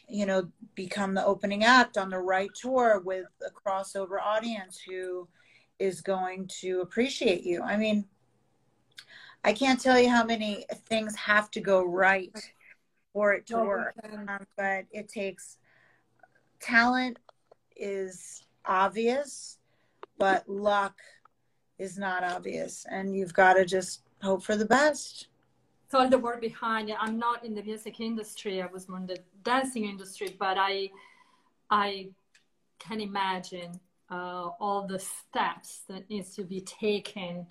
you 0.08 0.26
know 0.26 0.48
become 0.76 1.14
the 1.14 1.26
opening 1.26 1.64
act 1.64 1.98
on 1.98 2.10
the 2.10 2.18
right 2.18 2.50
tour 2.56 3.00
with 3.00 3.28
a 3.46 3.52
crossover 3.52 4.22
audience 4.22 4.80
who 4.80 5.28
is 5.80 6.02
going 6.02 6.48
to 6.48 6.82
appreciate 6.82 7.44
you 7.44 7.62
i 7.64 7.76
mean 7.76 8.06
i 9.44 9.54
can't 9.54 9.80
tell 9.80 10.00
you 10.00 10.10
how 10.10 10.24
many 10.24 10.66
things 10.88 11.16
have 11.16 11.50
to 11.52 11.62
go 11.62 11.84
right 11.84 12.36
for 13.14 13.34
it 13.34 13.46
to 13.46 13.58
work 13.58 13.96
um, 14.28 14.46
but 14.58 14.86
it 14.92 15.08
takes 15.08 15.58
talent 16.60 17.18
is 17.76 18.44
obvious, 18.66 19.58
but 20.18 20.48
luck 20.48 21.00
is 21.78 21.98
not 21.98 22.24
obvious. 22.24 22.86
And 22.90 23.16
you've 23.16 23.34
got 23.34 23.54
to 23.54 23.66
just 23.66 24.02
hope 24.22 24.44
for 24.44 24.56
the 24.56 24.66
best. 24.66 25.28
So 25.90 26.08
the 26.08 26.20
work 26.20 26.40
behind 26.42 26.90
it, 26.90 26.98
I'm 27.00 27.18
not 27.18 27.44
in 27.44 27.56
the 27.56 27.64
music 27.64 28.00
industry. 28.00 28.62
I 28.62 28.68
was 28.68 28.88
more 28.88 29.00
in 29.00 29.08
the 29.08 29.18
dancing 29.44 29.86
industry, 29.86 30.36
but 30.38 30.58
I, 30.58 30.92
I 31.72 32.10
can 32.78 33.02
imagine 33.02 33.80
uh, 34.12 34.50
all 34.60 34.86
the 34.88 35.00
steps 35.00 35.82
that 35.88 36.08
needs 36.10 36.36
to 36.36 36.44
be 36.44 36.62
taken 36.62 37.48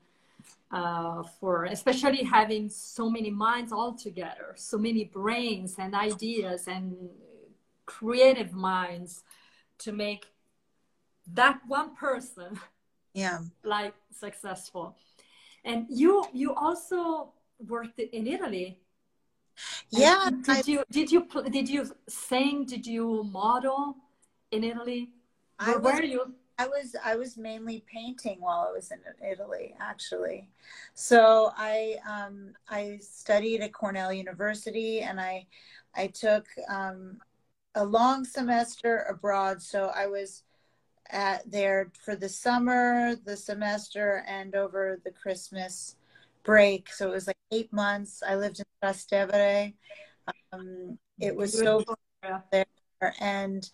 uh, 0.71 1.23
for 1.41 1.65
especially 1.65 2.23
having 2.23 2.69
so 2.69 3.11
many 3.11 3.31
minds 3.31 3.73
all 3.73 3.93
together, 3.93 4.55
so 4.57 4.79
many 4.79 5.05
brains 5.05 5.77
and 5.79 5.95
ideas 5.95 6.69
and 6.69 6.97
creative 7.87 8.53
minds 8.53 9.25
to 9.79 9.93
make 9.93 10.27
that 11.35 11.61
one 11.67 11.95
person 11.95 12.59
yeah 13.15 13.39
like 13.65 13.95
successful 14.13 14.97
and 15.65 15.87
you 15.89 16.25
you 16.33 16.55
also 16.55 17.33
worked 17.67 17.99
in 17.99 18.27
italy 18.27 18.79
yeah 19.91 20.31
did 20.43 20.69
you 20.69 20.85
did 20.91 21.11
you 21.11 21.27
did 21.51 21.69
you 21.69 21.91
sing 22.09 22.65
did 22.65 22.87
you 22.87 23.25
model 23.25 23.97
in 24.53 24.63
italy 24.65 25.11
I 25.59 25.77
was, 25.77 25.95
were 25.95 26.03
you 26.03 26.35
I 26.59 26.67
was 26.67 26.97
I 27.05 27.15
was 27.15 27.37
mainly 27.37 27.85
painting 27.91 28.41
while 28.41 28.67
I 28.69 28.73
was 28.73 28.91
in 28.91 28.99
Italy, 29.25 29.77
actually. 29.81 30.49
So 30.95 31.53
I 31.57 31.99
um, 32.09 32.53
I 32.69 32.99
studied 33.01 33.61
at 33.61 33.73
Cornell 33.73 34.13
University, 34.13 35.03
and 35.03 35.21
I 35.21 35.47
I 35.95 36.09
took 36.09 36.47
um, 36.69 37.19
a 37.77 37.85
long 37.85 38.25
semester 38.25 39.07
abroad. 39.09 39.63
So 39.63 39.93
I 39.95 40.09
was 40.09 40.43
at 41.11 41.49
there 41.49 41.93
for 42.05 42.17
the 42.17 42.29
summer, 42.29 43.15
the 43.25 43.37
semester, 43.37 44.25
and 44.27 44.57
over 44.57 45.01
the 45.05 45.13
Christmas 45.13 45.95
break. 46.49 46.91
So 46.91 47.09
it 47.09 47.13
was 47.13 47.27
like 47.27 47.37
eight 47.53 47.71
months. 47.75 48.23
I 48.27 48.35
lived 48.35 48.59
in 48.59 48.65
Trastevere. 48.83 49.75
Um, 50.51 50.99
it 51.21 51.37
was 51.37 51.53
so 51.53 51.85
there, 52.51 52.65
and 53.21 53.69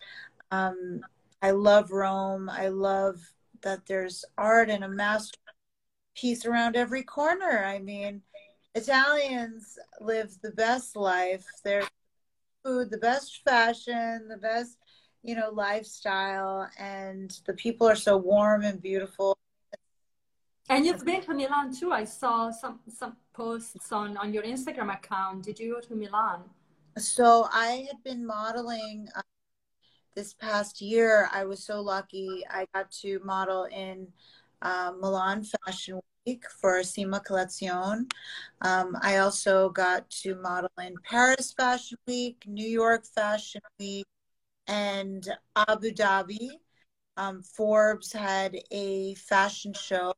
um, 0.51 0.99
I 1.41 1.51
love 1.51 1.91
Rome. 1.91 2.49
I 2.49 2.67
love 2.67 3.21
that 3.61 3.85
there's 3.85 4.25
art 4.37 4.69
and 4.69 4.83
a 4.83 4.89
masterpiece 4.89 6.45
around 6.45 6.75
every 6.75 7.03
corner. 7.03 7.63
I 7.63 7.79
mean, 7.79 8.21
Italians 8.73 9.79
live 10.01 10.35
the 10.43 10.51
best 10.51 10.97
life. 10.97 11.45
Their 11.63 11.83
food, 12.65 12.91
the 12.91 12.97
best 12.97 13.41
fashion, 13.45 14.27
the 14.27 14.35
best, 14.35 14.79
you 15.23 15.35
know, 15.35 15.49
lifestyle, 15.49 16.69
and 16.77 17.39
the 17.45 17.53
people 17.53 17.87
are 17.87 17.95
so 17.95 18.17
warm 18.17 18.63
and 18.63 18.81
beautiful. 18.81 19.34
And 20.67 20.85
you've 20.85 21.05
been 21.05 21.21
to 21.21 21.33
Milan 21.33 21.73
too. 21.73 21.91
I 21.91 22.05
saw 22.05 22.49
some 22.49 22.79
some 22.89 23.17
posts 23.33 23.91
on 23.91 24.17
on 24.17 24.33
your 24.33 24.43
Instagram 24.43 24.93
account. 24.93 25.43
Did 25.43 25.59
you 25.59 25.75
go 25.75 25.81
to 25.81 25.95
Milan? 25.95 26.41
So 26.97 27.47
I 27.51 27.87
had 27.87 28.03
been 28.03 28.25
modeling 28.25 29.07
uh, 29.15 29.21
this 30.15 30.33
past 30.33 30.81
year. 30.81 31.29
I 31.31 31.45
was 31.45 31.63
so 31.63 31.81
lucky. 31.81 32.43
I 32.49 32.65
got 32.73 32.89
to 33.03 33.19
model 33.23 33.65
in 33.65 34.07
uh, 34.61 34.93
Milan 34.99 35.43
Fashion 35.43 35.99
Week 36.25 36.45
for 36.59 36.79
Sima 36.79 37.23
Collection. 37.23 38.07
Um, 38.61 38.97
I 39.01 39.17
also 39.17 39.69
got 39.69 40.09
to 40.21 40.35
model 40.35 40.71
in 40.81 40.95
Paris 41.03 41.53
Fashion 41.53 41.99
Week, 42.07 42.43
New 42.47 42.67
York 42.67 43.05
Fashion 43.05 43.61
Week, 43.77 44.07
and 44.65 45.27
Abu 45.55 45.91
Dhabi. 45.91 46.49
Um, 47.17 47.43
Forbes 47.43 48.11
had 48.11 48.57
a 48.71 49.13
fashion 49.15 49.73
show 49.73 50.13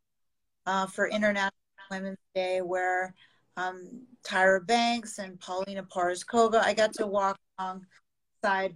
uh, 0.68 0.86
for 0.86 1.08
International 1.08 1.52
Women's 1.90 2.18
Day 2.36 2.62
where 2.62 3.16
um, 3.56 4.04
Tyra 4.24 4.66
Banks 4.66 5.18
and 5.18 5.40
Paulina 5.40 5.84
Porizkova, 5.84 6.62
I 6.62 6.74
got 6.74 6.94
to 6.96 7.08
walk 7.08 7.40
alongside 7.58 8.76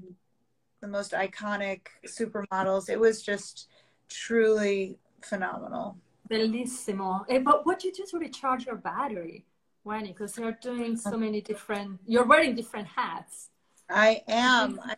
the 0.82 0.88
most 0.88 1.12
iconic 1.12 1.82
supermodels. 2.08 2.90
It 2.90 3.00
was 3.00 3.22
just 3.22 3.68
truly 4.10 4.98
phenomenal. 5.22 5.98
Bellissimo. 6.30 7.26
Eh, 7.30 7.40
but 7.40 7.66
what 7.66 7.80
do 7.80 7.90
you 7.90 7.94
do 7.94 8.06
to 8.10 8.18
recharge 8.18 8.66
your 8.66 8.78
battery, 8.78 9.46
Wendy? 9.84 10.14
Because 10.14 10.38
you're 10.38 10.58
doing 10.62 10.96
so 10.96 11.18
many 11.18 11.42
different, 11.42 12.00
you're 12.08 12.26
wearing 12.26 12.56
different 12.56 12.88
hats. 12.88 13.50
I 13.90 14.22
am. 14.28 14.80
I, 14.84 14.96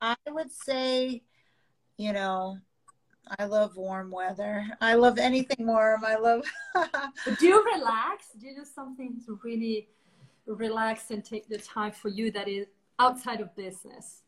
I 0.00 0.30
would 0.30 0.52
say, 0.52 1.22
you 1.98 2.12
know, 2.12 2.58
I 3.38 3.44
love 3.46 3.76
warm 3.76 4.10
weather. 4.10 4.66
I 4.80 4.94
love 4.94 5.18
anything 5.18 5.66
warm. 5.66 6.04
I 6.04 6.16
love. 6.16 6.44
do 7.38 7.46
you 7.46 7.64
relax? 7.74 8.28
Do 8.38 8.46
you 8.46 8.56
do 8.56 8.64
something 8.64 9.20
to 9.26 9.40
really 9.42 9.88
relax 10.46 11.10
and 11.10 11.24
take 11.24 11.48
the 11.48 11.58
time 11.58 11.92
for 11.92 12.08
you 12.08 12.30
that 12.32 12.48
is 12.48 12.66
outside 12.98 13.40
of 13.40 13.54
business? 13.56 14.22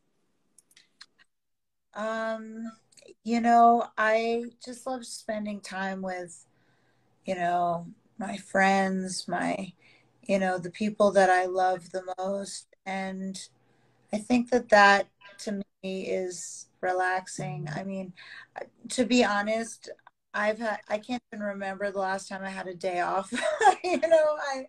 Um, 1.94 2.72
you 3.24 3.40
know, 3.40 3.88
I 3.96 4.44
just 4.64 4.86
love 4.86 5.04
spending 5.04 5.60
time 5.60 6.02
with 6.02 6.44
you 7.28 7.34
know, 7.34 7.86
my 8.18 8.38
friends, 8.38 9.28
my, 9.28 9.70
you 10.22 10.38
know, 10.38 10.56
the 10.56 10.70
people 10.70 11.12
that 11.12 11.28
I 11.28 11.44
love 11.44 11.90
the 11.90 12.02
most. 12.16 12.74
And 12.86 13.38
I 14.14 14.16
think 14.16 14.48
that 14.48 14.70
that 14.70 15.08
to 15.40 15.62
me 15.82 16.06
is 16.06 16.67
relaxing. 16.80 17.68
I 17.74 17.84
mean, 17.84 18.12
to 18.90 19.04
be 19.04 19.24
honest, 19.24 19.90
I've 20.34 20.58
had 20.58 20.80
I 20.88 20.98
can't 20.98 21.22
even 21.32 21.44
remember 21.44 21.90
the 21.90 21.98
last 21.98 22.28
time 22.28 22.42
I 22.44 22.50
had 22.50 22.68
a 22.68 22.74
day 22.74 23.00
off. 23.00 23.32
you 23.84 23.98
know, 23.98 24.36
I 24.52 24.66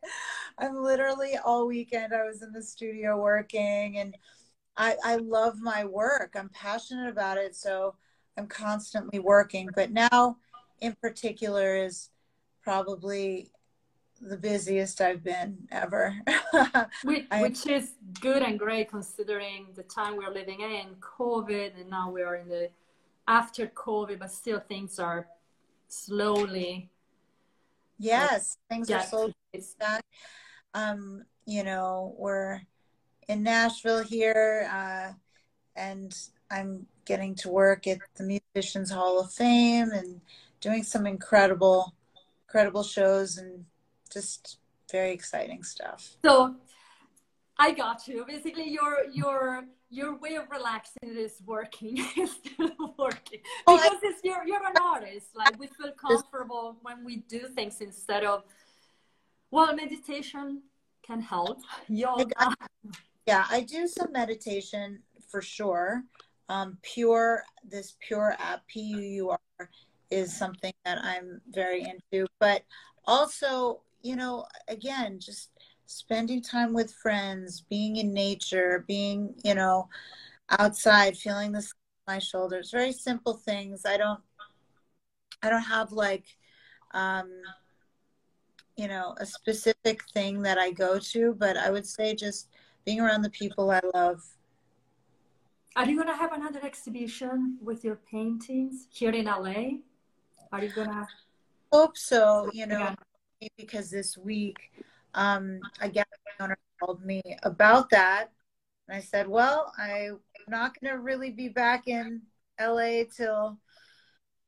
I'm 0.57 0.81
literally 0.81 1.37
all 1.43 1.67
weekend 1.67 2.13
I 2.13 2.25
was 2.25 2.41
in 2.41 2.51
the 2.53 2.63
studio 2.63 3.17
working 3.17 3.97
and 3.97 4.15
I 4.77 4.95
I 5.03 5.15
love 5.17 5.59
my 5.61 5.85
work. 5.85 6.35
I'm 6.35 6.49
passionate 6.49 7.09
about 7.09 7.37
it, 7.37 7.55
so 7.55 7.95
I'm 8.37 8.47
constantly 8.47 9.19
working. 9.19 9.69
But 9.75 9.91
now 9.91 10.37
in 10.79 10.95
particular 11.01 11.75
is 11.75 12.09
probably 12.63 13.51
the 14.21 14.37
busiest 14.37 15.01
I've 15.01 15.23
been 15.23 15.67
ever. 15.71 16.15
which, 17.03 17.25
which, 17.31 17.67
is 17.67 17.93
good 18.19 18.41
and 18.41 18.59
great 18.59 18.89
considering 18.89 19.67
the 19.75 19.83
time 19.83 20.17
we're 20.17 20.33
living 20.33 20.61
in, 20.61 20.95
COVID, 20.99 21.79
and 21.79 21.89
now 21.89 22.09
we're 22.09 22.35
in 22.35 22.47
the 22.49 22.69
after 23.27 23.67
COVID, 23.67 24.19
but 24.19 24.31
still 24.31 24.59
things 24.59 24.99
are 24.99 25.27
slowly. 25.87 26.89
Yes, 27.97 28.57
like, 28.69 28.77
things 28.77 28.91
are 28.91 29.03
slowly 29.03 29.35
back. 29.79 30.03
Um, 30.73 31.25
you 31.45 31.63
know, 31.63 32.15
we're 32.17 32.61
in 33.27 33.43
Nashville 33.43 34.03
here, 34.03 34.69
uh, 34.71 35.13
and 35.75 36.15
I'm 36.51 36.87
getting 37.05 37.35
to 37.35 37.49
work 37.49 37.87
at 37.87 37.99
the 38.15 38.41
Musicians 38.55 38.91
Hall 38.91 39.19
of 39.19 39.31
Fame 39.31 39.91
and 39.91 40.21
doing 40.61 40.83
some 40.83 41.07
incredible 41.07 41.93
incredible 42.47 42.83
shows 42.83 43.37
and 43.37 43.65
just 44.11 44.57
very 44.91 45.11
exciting 45.11 45.63
stuff. 45.63 46.15
So 46.25 46.55
I 47.57 47.71
got 47.71 48.07
you. 48.07 48.25
Basically, 48.27 48.69
your 48.69 49.05
your 49.13 49.65
your 49.89 50.17
way 50.17 50.35
of 50.35 50.49
relaxing 50.49 51.15
is 51.17 51.41
working. 51.45 51.97
is 52.17 52.31
still 52.31 52.95
working 52.97 53.41
oh, 53.67 53.77
because 53.77 53.99
it's 54.03 54.21
you're 54.23 54.45
you're 54.45 54.65
an 54.65 54.73
artist. 54.81 55.27
Like 55.35 55.59
we 55.59 55.67
feel 55.67 55.91
comfortable 55.91 56.77
when 56.81 57.03
we 57.03 57.17
do 57.27 57.47
things 57.47 57.81
instead 57.81 58.23
of. 58.23 58.43
Well, 59.51 59.75
meditation 59.75 60.61
can 61.05 61.21
help. 61.21 61.59
Yoga. 61.87 62.55
Yeah, 63.27 63.45
I 63.47 63.61
do 63.61 63.87
some 63.87 64.11
meditation 64.11 65.03
for 65.29 65.39
sure. 65.39 66.03
Um, 66.47 66.79
pure 66.81 67.43
this 67.63 67.95
pure 67.99 68.35
app 68.39 68.65
P 68.67 68.79
U 68.79 68.97
U 68.97 69.29
R 69.29 69.69
is 70.09 70.35
something 70.35 70.73
that 70.83 70.97
I'm 71.03 71.39
very 71.51 71.83
into. 71.83 72.25
But 72.39 72.63
also, 73.05 73.81
you 74.01 74.15
know, 74.15 74.45
again, 74.67 75.19
just 75.19 75.49
spending 75.85 76.41
time 76.41 76.73
with 76.73 76.93
friends, 76.93 77.61
being 77.69 77.97
in 77.97 78.13
nature, 78.13 78.85
being, 78.87 79.33
you 79.43 79.55
know, 79.55 79.89
outside, 80.49 81.17
feeling 81.17 81.51
the 81.51 81.65
my 82.07 82.19
shoulders, 82.19 82.71
very 82.71 82.91
simple 82.91 83.35
things. 83.35 83.85
I 83.85 83.95
don't, 83.95 84.19
I 85.43 85.49
don't 85.49 85.61
have 85.61 85.91
like, 85.91 86.25
um, 86.91 87.29
you 88.75 88.87
know, 88.87 89.13
a 89.19 89.25
specific 89.25 90.03
thing 90.13 90.41
that 90.41 90.57
I 90.57 90.71
go 90.71 90.97
to, 90.97 91.35
but 91.37 91.55
I 91.55 91.69
would 91.69 91.85
say 91.85 92.15
just 92.15 92.49
being 92.83 92.99
around 92.99 93.21
the 93.21 93.29
people 93.29 93.69
I 93.69 93.81
love. 93.93 94.23
Are 95.75 95.85
you 95.85 95.95
going 95.95 96.07
to 96.07 96.15
have 96.15 96.33
another 96.33 96.61
exhibition 96.63 97.57
with 97.61 97.83
your 97.83 97.99
paintings 98.09 98.87
here 98.89 99.11
in 99.11 99.25
LA? 99.25 99.79
Are 100.51 100.63
you 100.63 100.69
gonna? 100.69 101.07
Hope 101.71 101.95
so. 101.95 102.49
You 102.53 102.65
know, 102.65 102.79
yeah. 102.79 102.95
Because 103.57 103.89
this 103.89 104.17
week, 104.17 104.57
um, 105.13 105.59
a 105.81 105.89
gallery 105.89 106.05
owner 106.39 106.57
called 106.79 107.03
me 107.03 107.21
about 107.43 107.89
that, 107.91 108.31
and 108.87 108.97
I 108.97 109.01
said, 109.01 109.27
"Well, 109.27 109.73
I'm 109.77 110.19
not 110.47 110.79
gonna 110.79 110.97
really 110.97 111.31
be 111.31 111.49
back 111.49 111.87
in 111.87 112.21
LA 112.59 113.03
till." 113.05 113.59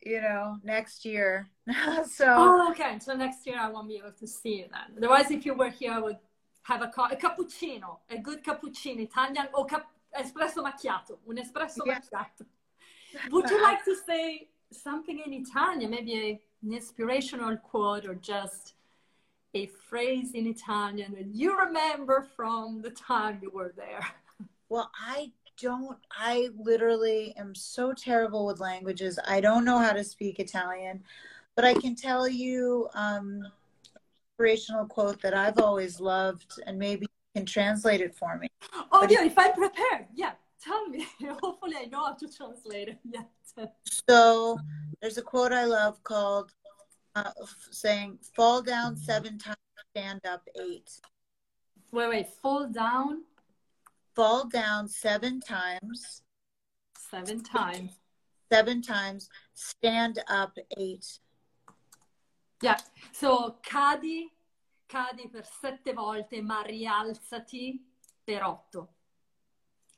you 0.03 0.19
know, 0.19 0.57
next 0.63 1.05
year. 1.05 1.49
so. 2.09 2.25
Oh, 2.27 2.71
okay. 2.71 2.97
So 2.99 3.13
next 3.13 3.45
year 3.45 3.57
I 3.59 3.69
won't 3.69 3.87
be 3.87 3.97
able 3.97 4.13
to 4.13 4.27
see 4.27 4.57
you 4.59 4.65
then. 4.71 4.97
Otherwise, 4.97 5.31
if 5.31 5.45
you 5.45 5.53
were 5.53 5.69
here, 5.69 5.91
I 5.91 5.99
would 5.99 6.17
have 6.63 6.81
a, 6.81 6.85
a 6.85 7.15
cappuccino, 7.15 7.97
a 8.09 8.17
good 8.17 8.43
cappuccino, 8.43 9.01
Italian 9.01 9.47
or 9.53 9.65
cap- 9.65 9.91
espresso 10.19 10.63
macchiato, 10.63 11.19
un 11.27 11.37
espresso 11.37 11.85
yeah. 11.85 11.99
macchiato. 11.99 12.45
Would 13.31 13.49
you 13.49 13.61
like 13.69 13.83
to 13.85 13.95
say 13.95 14.49
something 14.71 15.21
in 15.25 15.33
Italian, 15.33 15.91
maybe 15.91 16.13
a, 16.15 16.41
an 16.63 16.73
inspirational 16.73 17.57
quote 17.57 18.05
or 18.05 18.15
just 18.15 18.73
a 19.53 19.65
phrase 19.67 20.33
in 20.33 20.47
Italian 20.47 21.13
that 21.13 21.27
you 21.27 21.57
remember 21.57 22.27
from 22.35 22.81
the 22.81 22.91
time 22.91 23.39
you 23.41 23.49
were 23.51 23.73
there. 23.75 24.05
Well, 24.69 24.89
I 24.97 25.31
don't, 25.59 25.97
I 26.11 26.49
literally 26.57 27.33
am 27.37 27.53
so 27.53 27.93
terrible 27.93 28.45
with 28.45 28.61
languages. 28.61 29.19
I 29.27 29.41
don't 29.41 29.65
know 29.65 29.79
how 29.79 29.91
to 29.91 30.03
speak 30.03 30.39
Italian, 30.39 31.03
but 31.55 31.65
I 31.65 31.73
can 31.73 31.95
tell 31.95 32.27
you 32.27 32.87
um 32.93 33.43
inspirational 34.41 34.85
quote 34.85 35.21
that 35.21 35.33
I've 35.33 35.59
always 35.59 35.99
loved 35.99 36.59
and 36.65 36.79
maybe 36.79 37.01
you 37.01 37.39
can 37.41 37.45
translate 37.45 38.01
it 38.01 38.15
for 38.15 38.37
me. 38.37 38.47
Oh 38.91 39.01
but 39.01 39.11
yeah, 39.11 39.23
if 39.23 39.37
I'm 39.37 39.53
prepared, 39.53 40.07
yeah, 40.15 40.31
tell 40.63 40.87
me. 40.87 41.05
Hopefully 41.43 41.75
I 41.79 41.85
know 41.85 42.05
how 42.05 42.13
to 42.13 42.27
translate 42.27 42.87
it. 42.87 42.99
Yeah. 43.03 43.65
So 44.07 44.57
there's 45.01 45.17
a 45.17 45.21
quote 45.21 45.51
I 45.51 45.65
love 45.65 46.03
called 46.03 46.53
uh, 47.15 47.31
saying, 47.71 48.17
fall 48.35 48.61
down 48.61 48.95
seven 48.95 49.37
times, 49.37 49.57
stand 49.91 50.25
up 50.25 50.47
eight. 50.59 50.89
Wait, 51.91 52.09
wait, 52.09 52.27
fall 52.41 52.67
down? 52.67 53.23
Fall 54.15 54.47
down 54.47 54.87
seven 54.87 55.39
times. 55.41 56.21
Seven 57.09 57.43
times. 57.43 57.91
Seven 58.51 58.81
times, 58.81 59.29
stand 59.53 60.19
up 60.27 60.57
eight. 60.77 61.19
Yeah, 62.61 62.77
so 63.11 63.57
cadi, 63.63 64.31
cadi 64.87 65.27
per 65.29 65.43
sette 65.43 65.93
volte, 65.93 66.41
ma 66.41 66.61
rialzati 66.61 67.79
per 68.23 68.43
otto. 68.43 68.89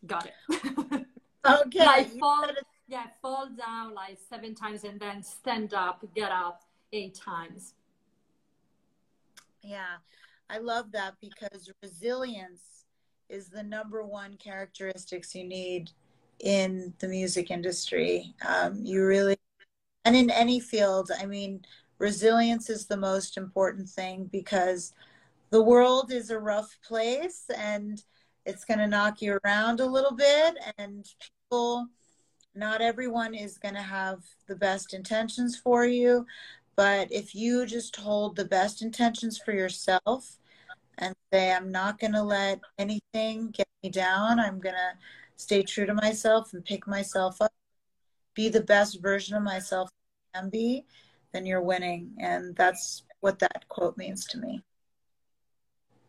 Got 0.05 0.25
it. 0.25 1.07
Okay. 1.45 1.83
like 1.83 2.07
fall, 2.19 2.47
yeah, 2.87 3.07
fall 3.21 3.49
down 3.49 3.93
like 3.93 4.17
seven 4.29 4.55
times 4.55 4.85
and 4.85 4.97
then 4.97 5.21
stand 5.21 5.73
up, 5.73 6.01
get 6.15 6.31
up 6.31 6.62
eight 6.93 7.15
times. 7.15 7.73
Yeah, 9.61 9.97
I 10.49 10.59
love 10.59 10.91
that 10.91 11.15
because 11.19 11.71
resilience 11.81 12.85
is 13.29 13.49
the 13.49 13.63
number 13.63 14.03
one 14.03 14.37
characteristics 14.37 15.33
you 15.33 15.43
need 15.43 15.89
in 16.39 16.93
the 16.99 17.07
music 17.07 17.49
industry. 17.51 18.33
Um, 18.47 18.79
you 18.83 19.05
really, 19.05 19.37
and 20.05 20.15
in 20.15 20.29
any 20.29 20.59
field, 20.59 21.11
I 21.19 21.25
mean, 21.25 21.65
resilience 21.97 22.69
is 22.69 22.85
the 22.85 22.97
most 22.97 23.37
important 23.37 23.89
thing 23.89 24.29
because 24.31 24.93
the 25.49 25.61
world 25.61 26.11
is 26.11 26.29
a 26.29 26.39
rough 26.39 26.77
place 26.85 27.45
and 27.57 28.03
it's 28.45 28.65
going 28.65 28.79
to 28.79 28.87
knock 28.87 29.21
you 29.21 29.39
around 29.45 29.79
a 29.79 29.85
little 29.85 30.13
bit 30.13 30.55
and 30.77 31.07
people 31.19 31.87
not 32.55 32.81
everyone 32.81 33.33
is 33.33 33.57
going 33.57 33.73
to 33.73 33.81
have 33.81 34.19
the 34.47 34.55
best 34.55 34.93
intentions 34.93 35.57
for 35.57 35.85
you 35.85 36.25
but 36.75 37.11
if 37.11 37.35
you 37.35 37.65
just 37.65 37.95
hold 37.95 38.35
the 38.35 38.45
best 38.45 38.81
intentions 38.81 39.37
for 39.37 39.53
yourself 39.53 40.37
and 40.97 41.15
say 41.31 41.51
i'm 41.51 41.71
not 41.71 41.99
going 41.99 42.13
to 42.13 42.23
let 42.23 42.59
anything 42.77 43.49
get 43.51 43.67
me 43.83 43.89
down. 43.89 44.39
I'm 44.39 44.59
going 44.59 44.75
to 44.75 44.97
stay 45.35 45.63
true 45.63 45.85
to 45.85 45.93
myself 45.93 46.53
and 46.53 46.63
pick 46.63 46.87
myself 46.87 47.41
up 47.41 47.51
be 48.35 48.49
the 48.49 48.61
best 48.61 49.01
version 49.01 49.35
of 49.35 49.43
myself 49.43 49.89
I 50.33 50.39
can 50.39 50.49
be 50.49 50.85
then 51.33 51.45
you're 51.45 51.61
winning. 51.61 52.11
And 52.19 52.55
that's 52.55 53.03
what 53.19 53.39
that 53.39 53.67
quote 53.67 53.97
means 53.97 54.25
to 54.27 54.37
me. 54.37 54.61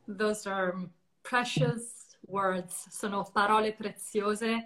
Those 0.07 0.47
are 0.47 0.75
precious 1.23 2.17
words. 2.27 2.87
Sono 2.91 3.25
parole 3.25 3.73
preziose. 3.73 4.63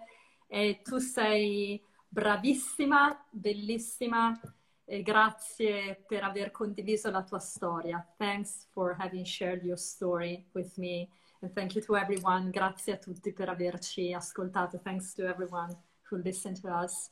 E 0.50 0.74
tu 0.84 0.98
sei 1.00 1.80
bravissima, 2.12 3.16
bellissima 3.32 4.40
e 4.90 5.02
grazie 5.02 6.02
per 6.06 6.24
aver 6.24 6.50
condiviso 6.50 7.10
la 7.10 7.22
tua 7.22 7.38
storia. 7.38 8.02
Thanks 8.16 8.66
for 8.72 8.96
having 8.98 9.24
shared 9.24 9.62
your 9.62 9.76
story 9.76 10.46
with 10.54 10.78
me 10.78 11.10
and 11.40 11.52
thank 11.52 11.74
you 11.74 11.84
to 11.84 11.94
everyone. 11.94 12.50
Grazie 12.50 12.94
a 12.94 12.96
tutti 12.96 13.34
per 13.34 13.50
averci 13.50 14.14
ascoltato. 14.14 14.80
Thanks 14.80 15.12
to 15.12 15.26
everyone 15.26 15.76
who 16.10 16.16
listened 16.22 16.58
to 16.62 16.68
us. 16.68 17.10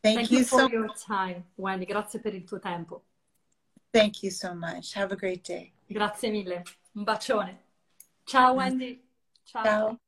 Thank, 0.00 0.16
thank 0.16 0.30
you, 0.30 0.38
you, 0.38 0.44
for 0.44 0.60
so 0.60 0.68
your 0.68 0.90
time, 0.94 1.44
Wendy. 1.56 1.84
Grazie 1.84 2.18
per 2.18 2.34
il 2.34 2.44
tuo 2.44 2.58
tempo. 2.58 3.04
Thank 3.90 4.22
you 4.22 4.32
so 4.32 4.54
much. 4.54 4.94
Have 4.94 5.12
a 5.12 5.16
great 5.16 5.46
day. 5.46 5.70
Grazie 5.86 6.30
mille. 6.30 6.62
Un 6.94 7.04
bacione. 7.04 7.58
Ciao 8.24 8.54
Wendy. 8.54 9.02
Ciao. 9.44 9.62
Ciao. 9.62 10.00